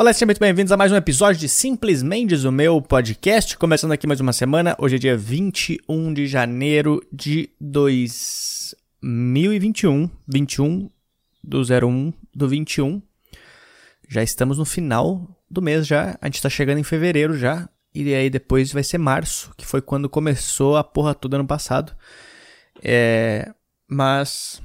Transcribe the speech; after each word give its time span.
Olá, 0.00 0.12
sejam 0.14 0.28
muito 0.28 0.40
bem-vindos 0.40 0.72
a 0.72 0.78
mais 0.78 0.90
um 0.90 0.96
episódio 0.96 1.38
de 1.38 1.46
Simples 1.46 2.02
Mendes, 2.02 2.44
o 2.44 2.50
meu 2.50 2.80
podcast. 2.80 3.58
Começando 3.58 3.92
aqui 3.92 4.06
mais 4.06 4.18
uma 4.18 4.32
semana, 4.32 4.74
hoje 4.78 4.96
é 4.96 4.98
dia 4.98 5.14
21 5.14 6.14
de 6.14 6.26
janeiro 6.26 7.06
de 7.12 7.50
2021. 7.60 10.08
21 10.26 10.88
do 11.44 11.60
01 11.60 12.14
do 12.34 12.48
21. 12.48 13.02
Já 14.08 14.22
estamos 14.22 14.56
no 14.56 14.64
final 14.64 15.38
do 15.50 15.60
mês 15.60 15.86
já, 15.86 16.16
a 16.18 16.26
gente 16.28 16.40
tá 16.40 16.48
chegando 16.48 16.78
em 16.78 16.82
fevereiro 16.82 17.36
já. 17.36 17.68
E 17.94 18.14
aí 18.14 18.30
depois 18.30 18.72
vai 18.72 18.82
ser 18.82 18.96
março, 18.96 19.52
que 19.54 19.66
foi 19.66 19.82
quando 19.82 20.08
começou 20.08 20.78
a 20.78 20.82
porra 20.82 21.14
toda 21.14 21.36
ano 21.36 21.46
passado. 21.46 21.94
É, 22.82 23.52
mas 23.86 24.62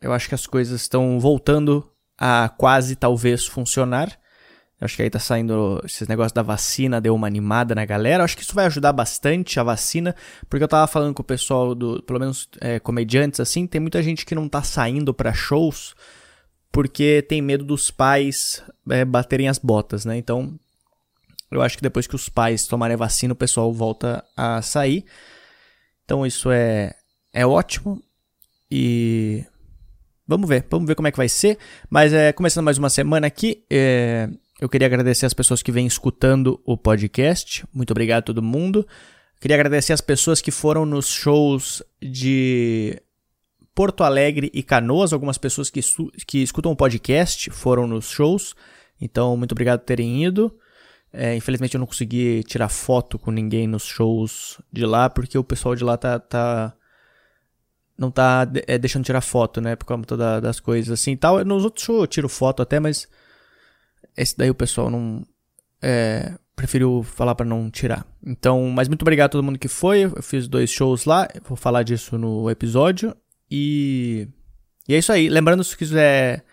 eu 0.00 0.12
acho 0.12 0.28
que 0.28 0.34
as 0.34 0.44
coisas 0.44 0.80
estão 0.80 1.20
voltando 1.20 1.88
a 2.18 2.48
quase 2.48 2.96
talvez 2.96 3.46
funcionar. 3.46 4.18
Acho 4.78 4.96
que 4.96 5.02
aí 5.02 5.10
tá 5.10 5.18
saindo 5.18 5.80
esses 5.84 6.06
negócios 6.06 6.32
da 6.32 6.42
vacina, 6.42 7.00
deu 7.00 7.14
uma 7.14 7.26
animada 7.26 7.74
na 7.74 7.84
galera. 7.84 8.22
Acho 8.22 8.36
que 8.36 8.42
isso 8.42 8.54
vai 8.54 8.66
ajudar 8.66 8.92
bastante 8.92 9.58
a 9.58 9.62
vacina, 9.62 10.14
porque 10.50 10.62
eu 10.62 10.68
tava 10.68 10.86
falando 10.86 11.14
com 11.14 11.22
o 11.22 11.24
pessoal 11.24 11.74
do, 11.74 12.02
pelo 12.02 12.20
menos 12.20 12.48
é, 12.60 12.78
comediantes 12.78 13.40
assim, 13.40 13.66
tem 13.66 13.80
muita 13.80 14.02
gente 14.02 14.26
que 14.26 14.34
não 14.34 14.48
tá 14.48 14.62
saindo 14.62 15.14
para 15.14 15.32
shows 15.32 15.94
porque 16.76 17.22
tem 17.22 17.40
medo 17.40 17.64
dos 17.64 17.90
pais 17.90 18.62
é, 18.90 19.02
baterem 19.02 19.48
as 19.48 19.56
botas, 19.56 20.04
né? 20.04 20.18
Então, 20.18 20.60
eu 21.50 21.62
acho 21.62 21.78
que 21.78 21.82
depois 21.82 22.06
que 22.06 22.14
os 22.14 22.28
pais 22.28 22.66
tomarem 22.66 22.92
a 22.92 22.98
vacina, 22.98 23.32
o 23.32 23.36
pessoal 23.36 23.72
volta 23.72 24.22
a 24.36 24.60
sair. 24.60 25.06
Então, 26.04 26.26
isso 26.26 26.50
é, 26.50 26.94
é 27.32 27.46
ótimo. 27.46 28.02
E 28.70 29.42
Vamos 30.26 30.48
ver, 30.48 30.66
vamos 30.68 30.88
ver 30.88 30.94
como 30.94 31.08
é 31.08 31.10
que 31.12 31.16
vai 31.16 31.28
ser. 31.28 31.58
Mas 31.88 32.12
é, 32.12 32.32
começando 32.32 32.64
mais 32.64 32.78
uma 32.78 32.90
semana 32.90 33.26
aqui, 33.26 33.64
é, 33.70 34.28
eu 34.60 34.68
queria 34.68 34.86
agradecer 34.86 35.26
as 35.26 35.34
pessoas 35.34 35.62
que 35.62 35.70
vêm 35.70 35.86
escutando 35.86 36.60
o 36.64 36.76
podcast. 36.76 37.64
Muito 37.72 37.90
obrigado 37.92 38.18
a 38.18 38.22
todo 38.22 38.42
mundo. 38.42 38.86
Queria 39.40 39.56
agradecer 39.56 39.92
as 39.92 40.00
pessoas 40.00 40.40
que 40.40 40.50
foram 40.50 40.84
nos 40.84 41.08
shows 41.08 41.82
de 42.02 43.00
Porto 43.74 44.02
Alegre 44.02 44.50
e 44.52 44.62
Canoas. 44.62 45.12
Algumas 45.12 45.38
pessoas 45.38 45.70
que, 45.70 45.80
que 46.26 46.42
escutam 46.42 46.72
o 46.72 46.76
podcast 46.76 47.50
foram 47.50 47.86
nos 47.86 48.10
shows. 48.10 48.54
Então, 49.00 49.36
muito 49.36 49.52
obrigado 49.52 49.80
por 49.80 49.86
terem 49.86 50.24
ido. 50.24 50.52
É, 51.12 51.36
infelizmente 51.36 51.74
eu 51.74 51.78
não 51.78 51.86
consegui 51.86 52.42
tirar 52.42 52.68
foto 52.68 53.18
com 53.18 53.30
ninguém 53.30 53.66
nos 53.66 53.84
shows 53.84 54.60
de 54.72 54.84
lá, 54.84 55.08
porque 55.08 55.38
o 55.38 55.44
pessoal 55.44 55.74
de 55.74 55.84
lá 55.84 55.96
tá, 55.96 56.18
tá 56.18 56.74
não 57.98 58.10
tá 58.10 58.46
é, 58.66 58.78
deixando 58.78 59.04
tirar 59.04 59.20
foto, 59.20 59.60
né? 59.60 59.76
Por 59.76 59.84
conta 59.84 60.16
da, 60.16 60.40
das 60.40 60.60
coisas 60.60 60.90
assim 60.90 61.12
e 61.12 61.16
tal. 61.16 61.44
Nos 61.44 61.64
outros 61.64 61.84
shows 61.84 62.00
eu 62.00 62.06
tiro 62.06 62.28
foto 62.28 62.62
até, 62.62 62.78
mas 62.78 63.08
esse 64.16 64.36
daí 64.36 64.50
o 64.50 64.54
pessoal 64.54 64.90
não. 64.90 65.24
É, 65.82 66.34
preferiu 66.54 67.02
falar 67.02 67.34
para 67.34 67.44
não 67.44 67.70
tirar. 67.70 68.06
Então, 68.24 68.68
mas 68.70 68.88
muito 68.88 69.02
obrigado 69.02 69.26
a 69.26 69.30
todo 69.30 69.44
mundo 69.44 69.58
que 69.58 69.68
foi. 69.68 70.04
Eu 70.04 70.22
fiz 70.22 70.48
dois 70.48 70.70
shows 70.70 71.04
lá, 71.04 71.28
vou 71.46 71.56
falar 71.56 71.82
disso 71.82 72.16
no 72.16 72.50
episódio. 72.50 73.14
E, 73.50 74.26
e 74.88 74.94
é 74.94 74.98
isso 74.98 75.12
aí. 75.12 75.28
Lembrando, 75.28 75.62
se 75.62 75.76
quiser 75.76 76.44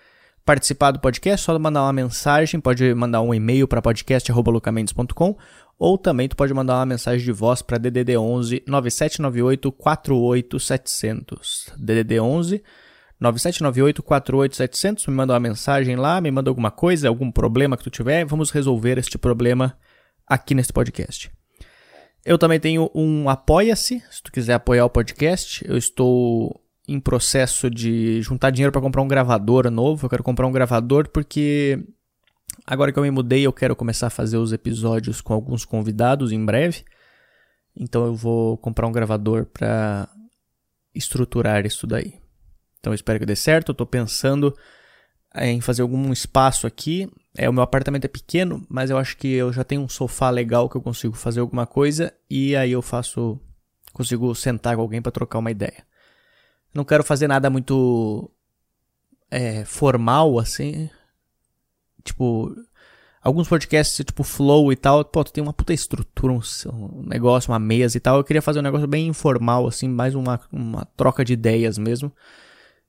participar 0.45 0.91
do 0.91 0.99
podcast, 0.99 1.45
só 1.45 1.57
mandar 1.57 1.83
uma 1.83 1.93
mensagem, 1.93 2.59
pode 2.59 2.93
mandar 2.93 3.21
um 3.21 3.33
e-mail 3.33 3.65
para 3.65 3.81
podcast@lucamendes.com 3.81 5.37
ou 5.77 5.97
também 5.97 6.27
tu 6.27 6.35
pode 6.35 6.53
mandar 6.53 6.77
uma 6.77 6.85
mensagem 6.85 7.25
de 7.25 7.31
voz 7.31 7.61
para 7.61 7.77
DDD 7.77 8.17
11 8.17 8.63
9798 8.67 9.71
48700. 9.71 11.73
DDD 11.77 12.19
11 12.19 12.63
9798 13.19 14.03
48700, 14.03 15.07
me 15.07 15.13
manda 15.13 15.33
uma 15.33 15.39
mensagem 15.39 15.95
lá, 15.95 16.19
me 16.19 16.29
manda 16.29 16.49
alguma 16.49 16.71
coisa, 16.71 17.07
algum 17.07 17.31
problema 17.31 17.77
que 17.77 17.83
tu 17.83 17.89
tiver, 17.89 18.25
vamos 18.25 18.51
resolver 18.51 18.97
este 18.97 19.17
problema 19.17 19.77
aqui 20.27 20.53
nesse 20.53 20.73
podcast. 20.73 21.31
Eu 22.25 22.37
também 22.37 22.59
tenho 22.59 22.89
um 22.93 23.29
Apoia-se, 23.29 24.03
se 24.11 24.23
tu 24.23 24.31
quiser 24.31 24.53
apoiar 24.53 24.85
o 24.85 24.89
podcast, 24.89 25.63
eu 25.67 25.77
estou 25.77 26.63
em 26.87 26.99
processo 26.99 27.69
de 27.69 28.21
juntar 28.21 28.49
dinheiro 28.49 28.71
para 28.71 28.81
comprar 28.81 29.01
um 29.01 29.07
gravador 29.07 29.69
novo. 29.69 30.05
Eu 30.05 30.09
quero 30.09 30.23
comprar 30.23 30.47
um 30.47 30.51
gravador 30.51 31.09
porque 31.09 31.83
agora 32.65 32.91
que 32.91 32.99
eu 32.99 33.03
me 33.03 33.11
mudei, 33.11 33.45
eu 33.45 33.53
quero 33.53 33.75
começar 33.75 34.07
a 34.07 34.11
fazer 34.11 34.37
os 34.37 34.53
episódios 34.53 35.21
com 35.21 35.33
alguns 35.33 35.65
convidados 35.65 36.31
em 36.31 36.43
breve. 36.43 36.83
Então 37.75 38.05
eu 38.05 38.15
vou 38.15 38.57
comprar 38.57 38.87
um 38.87 38.91
gravador 38.91 39.45
para 39.45 40.07
estruturar 40.93 41.65
isso 41.65 41.87
daí. 41.87 42.13
Então 42.79 42.93
espero 42.93 43.19
que 43.19 43.25
dê 43.25 43.35
certo. 43.35 43.69
Eu 43.69 43.75
tô 43.75 43.85
pensando 43.85 44.55
em 45.35 45.59
fazer 45.61 45.81
algum 45.81 46.11
espaço 46.11 46.67
aqui. 46.67 47.09
É, 47.35 47.49
o 47.49 47.53
meu 47.53 47.63
apartamento 47.63 48.05
é 48.05 48.07
pequeno, 48.07 48.65
mas 48.69 48.89
eu 48.89 48.97
acho 48.97 49.17
que 49.17 49.27
eu 49.27 49.51
já 49.51 49.63
tenho 49.63 49.81
um 49.81 49.89
sofá 49.89 50.29
legal 50.29 50.69
que 50.69 50.75
eu 50.75 50.81
consigo 50.81 51.15
fazer 51.15 51.39
alguma 51.39 51.65
coisa 51.65 52.13
e 52.29 52.55
aí 52.55 52.71
eu 52.71 52.81
faço 52.81 53.39
consigo 53.91 54.33
sentar 54.35 54.75
com 54.75 54.81
alguém 54.81 55.01
para 55.01 55.11
trocar 55.11 55.39
uma 55.39 55.51
ideia. 55.51 55.85
Não 56.73 56.83
quero 56.83 57.03
fazer 57.03 57.27
nada 57.27 57.49
muito 57.49 58.29
é, 59.29 59.63
formal, 59.65 60.37
assim. 60.39 60.89
Tipo, 62.03 62.53
alguns 63.21 63.47
podcasts, 63.47 64.05
tipo 64.05 64.23
Flow 64.23 64.71
e 64.71 64.75
tal, 64.75 65.03
pô, 65.05 65.23
tu 65.23 65.31
tem 65.31 65.41
uma 65.41 65.53
puta 65.53 65.73
estrutura, 65.73 66.33
um, 66.33 66.39
um, 66.71 67.03
negócio, 67.07 67.51
uma 67.51 67.59
mesa 67.59 67.97
e 67.97 67.99
tal. 67.99 68.17
Eu 68.17 68.23
queria 68.23 68.41
fazer 68.41 68.59
um 68.59 68.63
negócio 68.63 68.87
bem 68.87 69.07
informal, 69.07 69.65
assim, 69.65 69.87
mais 69.87 70.13
uma, 70.13 70.39
uma 70.51 70.85
troca 70.97 71.23
de 71.23 71.33
ideias 71.33 71.77
mesmo. 71.77 72.11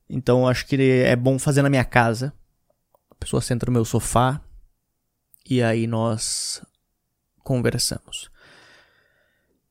Então 0.09 0.47
acho 0.47 0.67
que 0.67 0.77
é 0.77 1.17
bom 1.17 1.39
fazer 1.39 1.63
na 1.63 1.71
minha 1.71 1.85
casa. 1.85 2.33
A 3.11 3.15
pessoa 3.15 3.41
senta 3.41 3.67
no 3.67 3.73
meu 3.73 3.85
sofá 3.85 4.41
e 5.49 5.63
aí 5.63 5.87
nós 5.87 6.63
conversamos. 7.43 8.31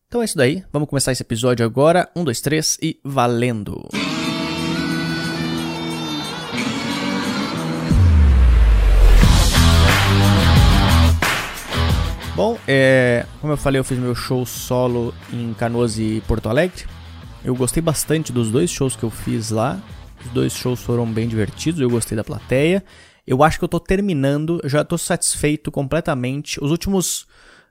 Então 0.08 0.22
é 0.22 0.26
isso 0.26 0.38
daí, 0.38 0.64
vamos 0.72 0.88
começar 0.88 1.12
esse 1.12 1.24
episódio 1.24 1.66
agora. 1.66 2.10
Um, 2.16 2.24
dois, 2.24 2.40
três 2.40 2.78
e 2.82 3.00
valendo! 3.04 3.90
Bom, 12.36 12.58
é, 12.68 13.28
como 13.40 13.54
eu 13.54 13.58
falei, 13.58 13.80
eu 13.80 13.84
fiz 13.84 14.00
meu 14.00 14.16
show 14.16 14.44
solo 14.44 15.14
em 15.32 15.54
Canoas 15.54 16.00
e 16.00 16.20
Porto 16.28 16.50
Alegre. 16.50 16.86
Eu 17.46 17.56
gostei 17.56 17.80
bastante 17.80 18.34
dos 18.34 18.50
dois 18.50 18.72
shows 18.72 18.96
que 18.96 19.04
eu 19.04 19.12
fiz 19.12 19.52
lá. 19.52 19.80
Os 20.26 20.32
dois 20.32 20.52
shows 20.52 20.82
foram 20.82 21.06
bem 21.06 21.28
divertidos, 21.28 21.80
eu 21.80 21.92
gostei 21.92 22.16
da 22.16 22.24
plateia. 22.24 22.84
Eu 23.26 23.44
acho 23.44 23.60
que 23.60 23.64
eu 23.64 23.70
tô 23.70 23.80
terminando, 23.80 24.60
já 24.66 24.84
tô 24.84 24.98
satisfeito 24.98 25.72
completamente. 25.72 26.62
Os 26.64 26.72
últimos 26.72 27.28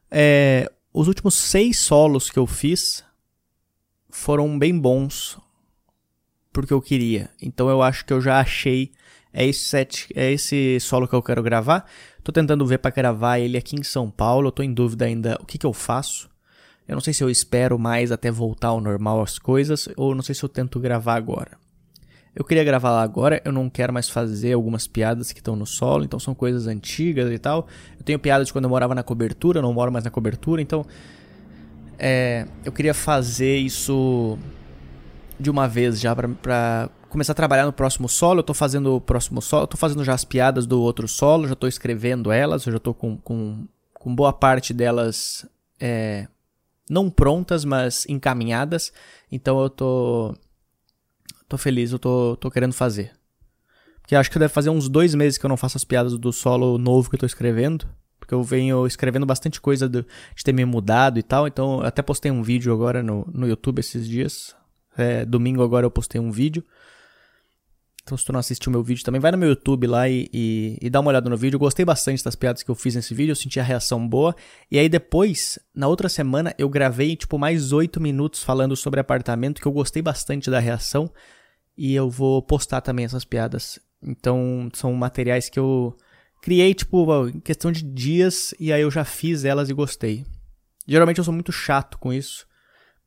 é, 0.08 0.70
os 0.92 1.08
últimos 1.08 1.34
seis 1.34 1.80
solos 1.80 2.30
que 2.30 2.38
eu 2.38 2.46
fiz 2.46 3.02
foram 4.10 4.56
bem 4.56 4.78
bons 4.78 5.38
porque 6.52 6.72
eu 6.72 6.80
queria. 6.80 7.30
Então 7.42 7.68
eu 7.68 7.82
acho 7.82 8.04
que 8.04 8.12
eu 8.12 8.20
já 8.20 8.38
achei 8.38 8.92
é 9.32 9.46
esse 9.46 9.64
set, 9.64 10.08
é 10.14 10.30
esse 10.30 10.78
solo 10.78 11.08
que 11.08 11.14
eu 11.14 11.22
quero 11.22 11.42
gravar. 11.42 11.88
Tô 12.24 12.30
tentando 12.30 12.64
ver 12.64 12.78
para 12.78 12.90
gravar 12.90 13.38
ele 13.38 13.56
aqui 13.56 13.74
em 13.74 13.82
São 13.82 14.10
Paulo. 14.10 14.48
Eu 14.48 14.52
tô 14.52 14.62
em 14.62 14.72
dúvida 14.72 15.04
ainda 15.04 15.36
o 15.40 15.44
que 15.44 15.58
que 15.58 15.66
eu 15.66 15.72
faço. 15.72 16.30
Eu 16.86 16.94
não 16.94 17.00
sei 17.00 17.12
se 17.12 17.22
eu 17.22 17.30
espero 17.30 17.78
mais 17.78 18.12
até 18.12 18.30
voltar 18.30 18.68
ao 18.68 18.80
normal 18.80 19.22
as 19.22 19.38
coisas 19.38 19.88
ou 19.96 20.14
não 20.14 20.22
sei 20.22 20.34
se 20.34 20.42
eu 20.42 20.48
tento 20.48 20.78
gravar 20.78 21.14
agora. 21.14 21.62
Eu 22.34 22.44
queria 22.44 22.64
gravar 22.64 22.90
lá 22.90 23.02
agora, 23.02 23.42
eu 23.44 23.52
não 23.52 23.68
quero 23.68 23.92
mais 23.92 24.08
fazer 24.08 24.54
algumas 24.54 24.86
piadas 24.86 25.32
que 25.32 25.40
estão 25.40 25.54
no 25.54 25.66
solo, 25.66 26.02
então 26.02 26.18
são 26.18 26.34
coisas 26.34 26.66
antigas 26.66 27.30
e 27.30 27.38
tal. 27.38 27.66
Eu 27.98 28.04
tenho 28.04 28.18
piadas 28.18 28.46
de 28.46 28.52
quando 28.52 28.64
eu 28.64 28.70
morava 28.70 28.94
na 28.94 29.02
cobertura, 29.02 29.60
não 29.60 29.72
moro 29.72 29.92
mais 29.92 30.04
na 30.04 30.10
cobertura, 30.10 30.62
então. 30.62 30.84
É, 31.98 32.46
eu 32.64 32.72
queria 32.72 32.94
fazer 32.94 33.58
isso 33.58 34.38
de 35.38 35.50
uma 35.50 35.68
vez 35.68 36.00
já 36.00 36.16
pra, 36.16 36.28
pra, 36.28 36.90
começar 37.12 37.32
a 37.32 37.36
trabalhar 37.36 37.66
no 37.66 37.72
próximo 37.72 38.08
solo. 38.08 38.40
Eu 38.40 38.44
tô 38.44 38.54
fazendo 38.54 38.96
o 38.96 39.00
próximo 39.00 39.40
solo, 39.40 39.64
eu 39.64 39.68
tô 39.68 39.76
fazendo 39.76 40.02
já 40.02 40.14
as 40.14 40.24
piadas 40.24 40.66
do 40.66 40.80
outro 40.80 41.06
solo, 41.06 41.46
já 41.46 41.54
tô 41.54 41.68
escrevendo 41.68 42.32
elas, 42.32 42.66
eu 42.66 42.72
já 42.72 42.78
tô 42.78 42.92
com, 42.92 43.16
com, 43.18 43.68
com 43.92 44.14
boa 44.14 44.32
parte 44.32 44.72
delas 44.72 45.46
é, 45.78 46.26
não 46.88 47.10
prontas, 47.10 47.64
mas 47.64 48.06
encaminhadas. 48.08 48.92
Então 49.30 49.60
eu 49.60 49.70
tô 49.70 50.34
tô 51.48 51.58
feliz, 51.58 51.92
eu 51.92 51.98
tô, 51.98 52.36
tô 52.36 52.50
querendo 52.50 52.72
fazer. 52.72 53.12
Porque 54.00 54.16
acho 54.16 54.30
que 54.30 54.38
deve 54.38 54.52
fazer 54.52 54.70
uns 54.70 54.88
dois 54.88 55.14
meses 55.14 55.38
que 55.38 55.44
eu 55.44 55.48
não 55.48 55.56
faço 55.56 55.76
as 55.76 55.84
piadas 55.84 56.18
do 56.18 56.32
solo 56.32 56.78
novo 56.78 57.08
que 57.08 57.16
eu 57.16 57.20
tô 57.20 57.26
escrevendo. 57.26 57.86
Porque 58.18 58.34
eu 58.34 58.42
venho 58.42 58.86
escrevendo 58.86 59.26
bastante 59.26 59.60
coisa 59.60 59.88
de, 59.88 60.02
de 60.02 60.44
ter 60.44 60.52
me 60.52 60.64
mudado 60.64 61.18
e 61.18 61.22
tal. 61.22 61.46
Então, 61.46 61.80
eu 61.80 61.86
até 61.86 62.02
postei 62.02 62.30
um 62.30 62.42
vídeo 62.42 62.72
agora 62.72 63.02
no, 63.02 63.28
no 63.32 63.46
YouTube 63.46 63.80
esses 63.80 64.08
dias. 64.08 64.56
É, 64.96 65.24
domingo 65.24 65.62
agora 65.62 65.86
eu 65.86 65.90
postei 65.90 66.20
um 66.20 66.30
vídeo. 66.30 66.64
Então, 68.02 68.18
se 68.18 68.24
tu 68.24 68.32
não 68.32 68.40
assistiu 68.40 68.72
meu 68.72 68.82
vídeo 68.82 69.04
também, 69.04 69.20
vai 69.20 69.30
no 69.30 69.38
meu 69.38 69.50
YouTube 69.50 69.86
lá 69.86 70.08
e, 70.08 70.28
e, 70.32 70.76
e, 70.82 70.90
dá 70.90 70.98
uma 70.98 71.10
olhada 71.10 71.30
no 71.30 71.36
vídeo. 71.36 71.54
Eu 71.54 71.60
gostei 71.60 71.84
bastante 71.84 72.24
das 72.24 72.34
piadas 72.34 72.62
que 72.62 72.70
eu 72.70 72.74
fiz 72.74 72.96
nesse 72.96 73.14
vídeo, 73.14 73.30
eu 73.30 73.36
senti 73.36 73.60
a 73.60 73.62
reação 73.62 74.06
boa. 74.06 74.34
E 74.70 74.78
aí 74.78 74.88
depois, 74.88 75.58
na 75.72 75.86
outra 75.86 76.08
semana, 76.08 76.52
eu 76.58 76.68
gravei 76.68 77.14
tipo 77.14 77.38
mais 77.38 77.72
oito 77.72 78.00
minutos 78.00 78.42
falando 78.42 78.74
sobre 78.74 78.98
apartamento, 78.98 79.60
que 79.60 79.68
eu 79.68 79.72
gostei 79.72 80.02
bastante 80.02 80.50
da 80.50 80.58
reação 80.58 81.10
e 81.78 81.94
eu 81.94 82.10
vou 82.10 82.42
postar 82.42 82.80
também 82.80 83.04
essas 83.04 83.24
piadas. 83.24 83.78
Então, 84.02 84.68
são 84.74 84.92
materiais 84.94 85.48
que 85.48 85.60
eu 85.60 85.96
criei, 86.42 86.74
tipo, 86.74 87.28
em 87.28 87.38
questão 87.38 87.70
de 87.70 87.82
dias, 87.82 88.52
e 88.58 88.72
aí 88.72 88.82
eu 88.82 88.90
já 88.90 89.04
fiz 89.04 89.44
elas 89.44 89.70
e 89.70 89.74
gostei. 89.74 90.26
Geralmente 90.86 91.18
eu 91.18 91.24
sou 91.24 91.32
muito 91.32 91.52
chato 91.52 91.96
com 91.98 92.12
isso, 92.12 92.46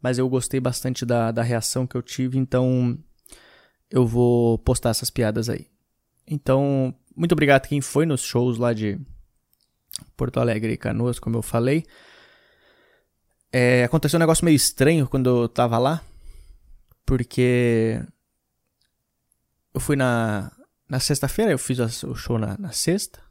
mas 0.01 0.17
eu 0.17 0.29
gostei 0.29 0.61
bastante 0.61 1.05
da, 1.05 1.31
da 1.31 1.43
reação 1.43 1.85
que 1.85 1.95
eu 1.97 2.01
tive, 2.01 2.37
então 2.37 2.97
eu 3.95 4.05
vou 4.05 4.57
postar 4.57 4.89
essas 4.89 5.09
piadas 5.09 5.47
aí. 5.47 5.67
Então, 6.27 6.93
muito 7.15 7.31
obrigado 7.31 7.65
quem 7.65 7.79
foi 7.79 8.05
nos 8.05 8.21
shows 8.21 8.57
lá 8.57 8.73
de 8.73 8.99
Porto 10.17 10.37
Alegre 10.37 10.73
e 10.73 10.77
Canoas, 10.77 11.17
como 11.17 11.37
eu 11.37 11.41
falei. 11.41 11.85
É, 13.53 13.85
aconteceu 13.85 14.17
um 14.17 14.19
negócio 14.19 14.43
meio 14.43 14.57
estranho 14.57 15.07
quando 15.07 15.43
eu 15.43 15.47
tava 15.47 15.77
lá, 15.77 16.03
porque 17.05 18.03
eu 19.73 19.79
fui 19.79 19.95
na, 19.95 20.51
na 20.89 20.99
sexta-feira, 20.99 21.53
eu 21.53 21.57
fiz 21.57 22.03
o 22.03 22.15
show 22.15 22.37
na, 22.37 22.57
na 22.57 22.73
sexta. 22.73 23.21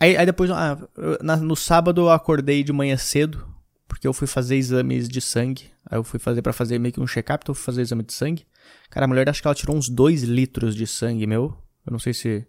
Aí, 0.00 0.16
aí 0.16 0.24
depois, 0.24 0.50
ah, 0.50 0.78
na, 1.20 1.36
no 1.36 1.56
sábado 1.56 2.00
eu 2.00 2.08
acordei 2.08 2.64
de 2.64 2.72
manhã 2.72 2.96
cedo, 2.96 3.46
porque 3.86 4.08
eu 4.08 4.14
fui 4.14 4.26
fazer 4.26 4.56
exames 4.56 5.10
de 5.10 5.20
sangue. 5.20 5.70
Aí 5.84 5.98
eu 5.98 6.04
fui 6.04 6.18
fazer 6.18 6.40
para 6.40 6.54
fazer 6.54 6.78
meio 6.78 6.94
que 6.94 7.00
um 7.00 7.06
check-up, 7.06 7.42
então 7.42 7.52
eu 7.52 7.54
fui 7.54 7.64
fazer 7.64 7.82
exame 7.82 8.02
de 8.02 8.14
sangue. 8.14 8.46
Cara, 8.90 9.04
a 9.04 9.08
mulher 9.08 9.28
acho 9.28 9.42
que 9.42 9.48
ela 9.48 9.54
tirou 9.54 9.76
uns 9.76 9.88
2 9.88 10.22
litros 10.22 10.74
de 10.74 10.86
sangue 10.86 11.26
meu. 11.26 11.56
Eu 11.86 11.92
não 11.92 11.98
sei 11.98 12.12
se, 12.12 12.46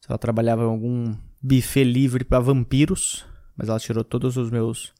se 0.00 0.08
ela 0.08 0.18
trabalhava 0.18 0.62
em 0.62 0.66
algum 0.66 1.16
buffet 1.42 1.84
livre 1.84 2.24
para 2.24 2.40
vampiros, 2.40 3.26
mas 3.56 3.68
ela 3.68 3.78
tirou 3.78 4.04
todos 4.04 4.36
os 4.36 4.50
meus 4.50 4.92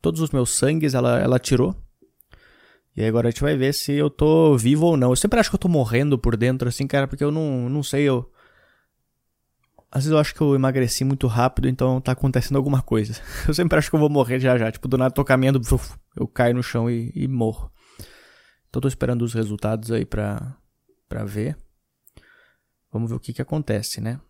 todos 0.00 0.20
os 0.20 0.30
meus 0.30 0.50
sangues, 0.50 0.94
ela 0.94 1.18
ela 1.18 1.38
tirou. 1.38 1.74
E 2.96 3.04
agora 3.04 3.28
a 3.28 3.30
gente 3.30 3.42
vai 3.42 3.56
ver 3.56 3.74
se 3.74 3.92
eu 3.92 4.08
tô 4.08 4.56
vivo 4.56 4.86
ou 4.86 4.96
não. 4.96 5.10
Eu 5.10 5.16
sempre 5.16 5.38
acho 5.38 5.50
que 5.50 5.56
eu 5.56 5.60
tô 5.60 5.68
morrendo 5.68 6.18
por 6.18 6.36
dentro 6.36 6.68
assim, 6.68 6.86
cara, 6.86 7.06
porque 7.06 7.22
eu 7.22 7.30
não 7.30 7.68
não 7.68 7.82
sei, 7.82 8.04
eu 8.04 8.30
às 9.90 10.04
vezes 10.04 10.12
eu 10.12 10.18
acho 10.18 10.34
que 10.34 10.40
eu 10.40 10.54
emagreci 10.54 11.04
muito 11.04 11.26
rápido, 11.26 11.68
então 11.68 12.00
tá 12.00 12.12
acontecendo 12.12 12.56
alguma 12.56 12.82
coisa. 12.82 13.14
Eu 13.46 13.54
sempre 13.54 13.78
acho 13.78 13.88
que 13.88 13.96
eu 13.96 14.00
vou 14.00 14.10
morrer 14.10 14.38
já 14.38 14.58
já. 14.58 14.70
Tipo, 14.70 14.88
do 14.88 14.98
nada 14.98 15.14
tô 15.14 15.24
caminhando, 15.24 15.60
eu 16.16 16.26
caio 16.26 16.54
no 16.54 16.62
chão 16.62 16.90
e, 16.90 17.10
e 17.14 17.26
morro. 17.26 17.70
Então 18.76 18.82
tô 18.82 18.88
esperando 18.88 19.22
os 19.22 19.32
resultados 19.32 19.90
aí 19.90 20.04
pra, 20.04 20.54
pra 21.08 21.24
ver. 21.24 21.56
Vamos 22.92 23.08
ver 23.08 23.16
o 23.16 23.18
que 23.18 23.32
que 23.32 23.40
acontece, 23.40 24.02
né? 24.02 24.20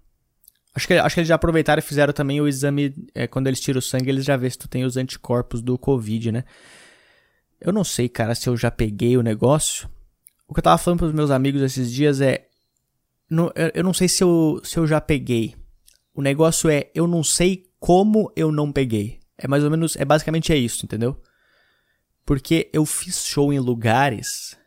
Acho 0.73 0.87
que, 0.87 0.95
acho 0.95 1.15
que 1.17 1.21
eles 1.21 1.29
já 1.29 1.35
aproveitaram 1.35 1.81
e 1.81 1.83
fizeram 1.83 2.13
também 2.13 2.41
o 2.41 2.47
exame. 2.47 2.95
É, 3.13 3.27
quando 3.27 3.49
eles 3.49 3.59
tiram 3.59 3.81
o 3.81 3.83
sangue, 3.83 4.09
eles 4.09 4.25
já 4.25 4.37
vê 4.37 4.49
se 4.49 4.57
tu 4.57 4.69
tem 4.69 4.85
os 4.85 4.97
anticorpos 4.97 5.61
do 5.61 5.77
Covid, 5.77 6.31
né? 6.31 6.45
Eu 7.61 7.73
não 7.73 7.83
sei, 7.83 8.09
cara, 8.09 8.37
se 8.37 8.49
eu 8.49 8.57
já 8.57 8.71
peguei 8.71 9.17
o 9.17 9.23
negócio. 9.23 9.91
O 10.47 10.55
que 10.55 10.61
eu 10.61 10.63
tava 10.63 10.79
falando 10.79 11.01
pros 11.01 11.13
meus 11.13 11.33
amigos 11.33 11.61
esses 11.61 11.91
dias 11.91 12.21
é 12.21 12.47
não, 13.29 13.51
eu 13.75 13.83
não 13.83 13.93
sei 13.93 14.09
se 14.09 14.23
eu, 14.23 14.61
se 14.63 14.79
eu 14.79 14.87
já 14.87 15.01
peguei. 15.01 15.57
O 16.15 16.23
negócio 16.23 16.71
é, 16.71 16.89
eu 16.95 17.09
não 17.09 17.25
sei 17.25 17.69
como 17.81 18.33
eu 18.37 18.53
não 18.53 18.71
peguei. 18.71 19.19
É 19.37 19.49
mais 19.49 19.65
ou 19.65 19.73
menos, 19.73 19.97
é 19.97 20.05
basicamente 20.05 20.53
é 20.53 20.57
isso, 20.57 20.85
entendeu? 20.85 21.21
Porque 22.26 22.69
eu 22.73 22.84
fiz 22.84 23.25
show 23.25 23.52
em 23.52 23.61
lugares 23.61 24.58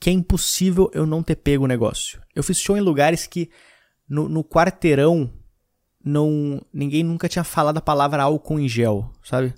que 0.00 0.10
é 0.10 0.12
impossível 0.12 0.90
eu 0.92 1.06
não 1.06 1.22
ter 1.22 1.36
pego 1.36 1.64
o 1.64 1.68
negócio. 1.68 2.20
Eu 2.34 2.42
fiz 2.42 2.58
show 2.58 2.76
em 2.76 2.80
lugares 2.80 3.26
que 3.26 3.50
no, 4.08 4.28
no 4.28 4.42
quarteirão 4.42 5.30
não 6.02 6.60
ninguém 6.72 7.04
nunca 7.04 7.28
tinha 7.28 7.44
falado 7.44 7.76
a 7.76 7.82
palavra 7.82 8.22
álcool 8.22 8.58
em 8.58 8.66
gel, 8.66 9.12
sabe? 9.22 9.54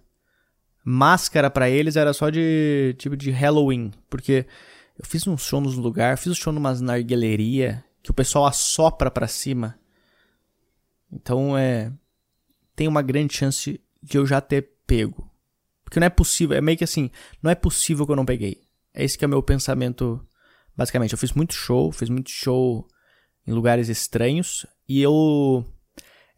Máscara 0.84 1.48
para 1.48 1.70
eles 1.70 1.96
era 1.96 2.12
só 2.12 2.28
de 2.28 2.94
tipo 2.98 3.16
de 3.16 3.30
Halloween, 3.30 3.92
porque 4.10 4.44
eu 4.98 5.06
fiz 5.06 5.26
um 5.26 5.38
show 5.38 5.60
nos 5.60 5.76
lugar, 5.76 6.18
fiz 6.18 6.32
um 6.32 6.34
show 6.34 6.52
numa 6.52 6.74
nargueleria 6.74 7.84
que 8.02 8.10
o 8.10 8.14
pessoal 8.14 8.46
assopra 8.46 9.10
para 9.10 9.28
cima. 9.28 9.78
Então 11.10 11.56
é 11.56 11.92
tem 12.74 12.88
uma 12.88 13.00
grande 13.00 13.34
chance 13.34 13.80
de 14.02 14.18
eu 14.18 14.26
já 14.26 14.40
ter 14.40 14.72
pego. 14.86 15.31
Porque 15.92 16.00
não 16.00 16.06
é 16.06 16.10
possível, 16.10 16.56
é 16.56 16.60
meio 16.62 16.78
que 16.78 16.84
assim, 16.84 17.10
não 17.42 17.50
é 17.50 17.54
possível 17.54 18.06
que 18.06 18.12
eu 18.12 18.16
não 18.16 18.24
peguei. 18.24 18.62
É 18.94 19.04
esse 19.04 19.18
que 19.18 19.24
é 19.24 19.26
o 19.26 19.28
meu 19.28 19.42
pensamento, 19.42 20.26
basicamente. 20.74 21.12
Eu 21.12 21.18
fiz 21.18 21.32
muito 21.32 21.52
show, 21.52 21.92
fiz 21.92 22.08
muito 22.08 22.30
show 22.30 22.86
em 23.46 23.52
lugares 23.52 23.90
estranhos 23.90 24.64
e 24.88 25.02
eu 25.02 25.62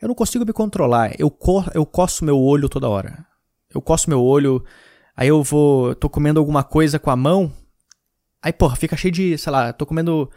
eu 0.03 0.09
não 0.09 0.15
consigo 0.15 0.45
me 0.45 0.53
controlar. 0.53 1.15
Eu 1.21 1.31
co 1.31 1.65
eu 1.73 1.87
coço 1.87 2.25
meu 2.25 2.37
olho 2.37 2.69
toda 2.69 2.89
hora. 2.89 3.25
Eu 3.73 3.81
coço 3.81 4.11
meu 4.11 4.21
olho, 4.21 4.65
aí 5.17 5.29
eu 5.29 5.41
vou, 5.43 5.95
tô 5.95 6.11
comendo 6.11 6.41
alguma 6.41 6.65
coisa 6.65 6.99
com 6.99 7.11
a 7.11 7.17
mão, 7.17 7.53
Aí, 8.45 8.53
porra, 8.53 8.77
fica 8.77 8.95
cheio 8.95 9.11
de, 9.11 9.39
sei 9.39 9.51
lá, 9.51 9.73
tô 9.73 9.87
comendo 9.87 10.31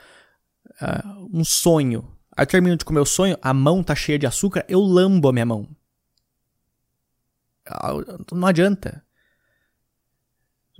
uh, 0.81 1.29
um 1.33 1.43
sonho. 1.43 2.09
Aí 2.37 2.43
eu 2.43 2.47
termino 2.47 2.77
de 2.77 2.85
comer 2.85 3.01
o 3.01 3.05
sonho, 3.05 3.37
a 3.41 3.53
mão 3.53 3.83
tá 3.83 3.93
cheia 3.95 4.17
de 4.17 4.25
açúcar, 4.25 4.63
eu 4.69 4.79
lambo 4.79 5.27
a 5.27 5.33
minha 5.33 5.45
mão. 5.45 5.67
Ah, 7.65 7.91
não 8.31 8.47
adianta. 8.47 9.03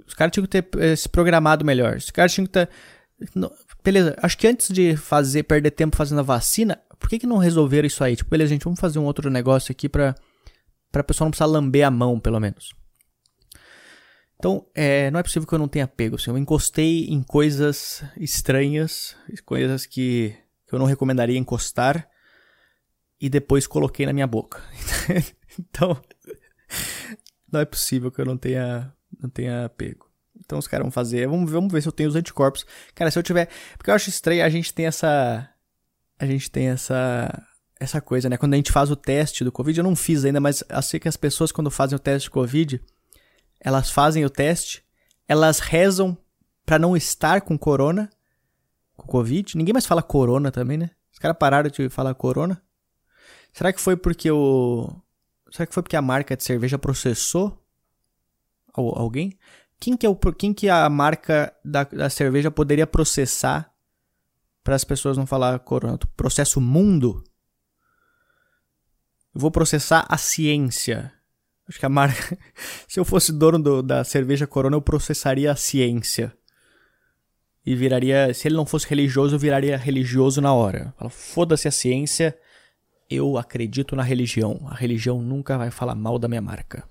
Os 0.08 0.14
caras 0.14 0.32
tinham 0.32 0.46
que 0.46 0.62
ter 0.62 0.68
eh, 0.80 0.96
se 0.96 1.10
programado 1.10 1.66
melhor. 1.66 1.98
Os 1.98 2.10
caras 2.10 2.34
tinham 2.34 2.46
que 2.46 2.54
ter. 2.54 2.70
Beleza, 3.84 4.16
acho 4.22 4.38
que 4.38 4.48
antes 4.48 4.70
de 4.70 4.96
fazer, 4.96 5.44
perder 5.44 5.72
tempo 5.72 5.96
fazendo 5.96 6.20
a 6.20 6.24
vacina, 6.24 6.80
por 7.00 7.10
que, 7.10 7.20
que 7.20 7.28
não 7.28 7.38
resolveram 7.38 7.88
isso 7.88 8.04
aí? 8.04 8.16
Tipo, 8.16 8.30
beleza, 8.30 8.50
gente, 8.50 8.64
vamos 8.64 8.80
fazer 8.80 9.00
um 9.00 9.06
outro 9.06 9.30
negócio 9.30 9.72
aqui 9.72 9.88
pra, 9.88 10.16
pra 10.92 11.04
pessoa 11.04 11.26
não 11.26 11.32
precisar 11.32 11.46
lamber 11.46 11.86
a 11.86 11.92
mão, 11.92 12.20
pelo 12.20 12.40
menos. 12.40 12.74
Então, 14.36 14.68
é, 14.76 15.10
não 15.10 15.20
é 15.20 15.24
possível 15.24 15.48
que 15.48 15.54
eu 15.54 15.60
não 15.60 15.68
tenha 15.68 15.88
pego. 15.88 16.16
Assim, 16.16 16.30
eu 16.30 16.38
encostei 16.38 17.06
em 17.06 17.24
coisas 17.24 18.04
estranhas, 18.18 19.16
coisas 19.46 19.86
que, 19.86 20.36
que 20.68 20.76
eu 20.76 20.80
não 20.80 20.86
recomendaria 20.86 21.38
encostar, 21.38 22.08
e 23.20 23.30
depois 23.30 23.66
coloquei 23.66 24.06
na 24.06 24.14
minha 24.14 24.28
boca. 24.28 24.62
então, 25.60 26.00
não 27.52 27.60
é 27.60 27.66
possível 27.66 28.12
que 28.12 28.22
eu 28.22 28.26
não 28.26 28.38
tenha, 28.38 28.94
não 29.22 29.30
tenha 29.30 29.70
pego. 29.78 30.10
Então 30.40 30.60
os 30.60 30.68
caras 30.68 30.84
vão 30.84 30.92
fazer, 30.92 31.28
vamos, 31.28 31.52
vamos 31.52 31.72
ver 31.72 31.82
se 31.82 31.88
eu 31.88 31.92
tenho 31.92 32.10
os 32.10 32.16
anticorpos. 32.16 32.66
Cara, 32.94 33.12
se 33.12 33.18
eu 33.18 33.24
tiver, 33.24 33.50
porque 33.78 33.90
eu 33.90 33.96
acho 33.96 34.10
estranho, 34.10 34.44
a 34.44 34.50
gente 34.50 34.74
tem 34.74 34.86
essa 34.86 35.50
a 36.20 36.26
gente 36.26 36.50
tem 36.50 36.70
essa 36.70 37.44
essa 37.80 38.02
coisa, 38.02 38.28
né? 38.28 38.38
Quando 38.38 38.54
a 38.54 38.58
gente 38.58 38.72
faz 38.72 38.90
o 38.90 38.96
teste 38.96 39.44
do 39.44 39.52
Covid, 39.52 39.80
eu 39.80 39.84
não 39.84 39.96
fiz 39.96 40.26
ainda, 40.26 40.40
mas 40.40 40.64
eu 40.68 40.82
sei 40.82 41.00
que 41.00 41.08
as 41.08 41.18
pessoas 41.18 41.52
quando 41.52 41.70
fazem 41.70 41.96
o 41.96 42.00
teste 42.00 42.26
de 42.26 42.32
Covid, 42.32 42.82
elas 43.60 43.92
fazem 43.92 44.26
o 44.26 44.30
teste, 44.30 44.84
elas 45.28 45.60
rezam 45.60 46.18
para 46.66 46.80
não 46.80 46.98
estar 46.98 47.42
com 47.42 47.58
corona, 47.58 48.10
com 48.96 49.06
covid. 49.06 49.56
Ninguém 49.56 49.74
mais 49.74 49.86
fala 49.86 50.02
corona 50.02 50.52
também, 50.52 50.78
né? 50.78 50.90
Os 51.12 51.20
caras 51.20 51.38
pararam 51.38 51.70
de 51.70 51.90
falar 51.90 52.14
corona. 52.16 52.62
Será 53.54 53.72
que 53.72 53.82
foi 53.82 53.96
porque 53.96 54.30
o 54.32 54.90
Será 55.52 55.66
que 55.66 55.74
foi 55.74 55.82
porque 55.82 55.96
a 55.96 56.02
marca 56.02 56.36
de 56.36 56.44
cerveja 56.44 56.78
processou 56.78 57.64
alguém? 58.80 59.38
Quem 59.80 59.96
que 59.96 60.06
é 60.06 60.10
o 60.10 60.16
quem 60.16 60.54
que 60.54 60.70
a 60.70 60.90
marca 60.90 61.54
da, 61.64 61.84
da 61.84 62.10
cerveja 62.10 62.50
poderia 62.50 62.88
processar 62.88 63.72
para 64.64 64.76
as 64.76 64.84
pessoas 64.84 65.18
não 65.18 65.26
falar 65.26 65.60
corona? 65.60 66.00
Processo 66.16 66.60
mundo? 66.60 67.24
Eu 69.34 69.42
vou 69.42 69.52
processar 69.52 70.06
a 70.10 70.18
ciência. 70.18 71.14
Acho 71.68 71.80
que 71.80 71.86
a 71.86 71.90
marca. 71.90 72.38
Se 72.88 73.00
eu 73.00 73.06
fosse 73.06 73.32
dono 73.32 73.60
do, 73.60 73.84
da 73.84 74.04
cerveja 74.04 74.48
Corona, 74.48 74.76
eu 74.76 74.82
processaria 74.82 75.52
a 75.52 75.56
ciência. 75.56 76.34
E 77.66 77.76
viraria. 77.76 78.34
Se 78.34 78.48
ele 78.48 78.56
não 78.56 78.66
fosse 78.66 78.88
religioso, 78.88 79.36
eu 79.36 79.40
viraria 79.40 79.78
religioso 79.78 80.40
na 80.40 80.54
hora. 80.54 80.94
Foda-se 81.10 81.68
a 81.68 81.72
ciência, 81.72 82.38
eu 83.10 83.38
acredito 83.38 83.96
na 83.96 84.04
religião. 84.04 84.66
A 84.70 84.76
religião 84.76 85.22
nunca 85.22 85.58
vai 85.58 85.70
falar 85.70 85.94
mal 85.94 86.18
da 86.18 86.28
minha 86.28 86.42
marca. 86.42 86.88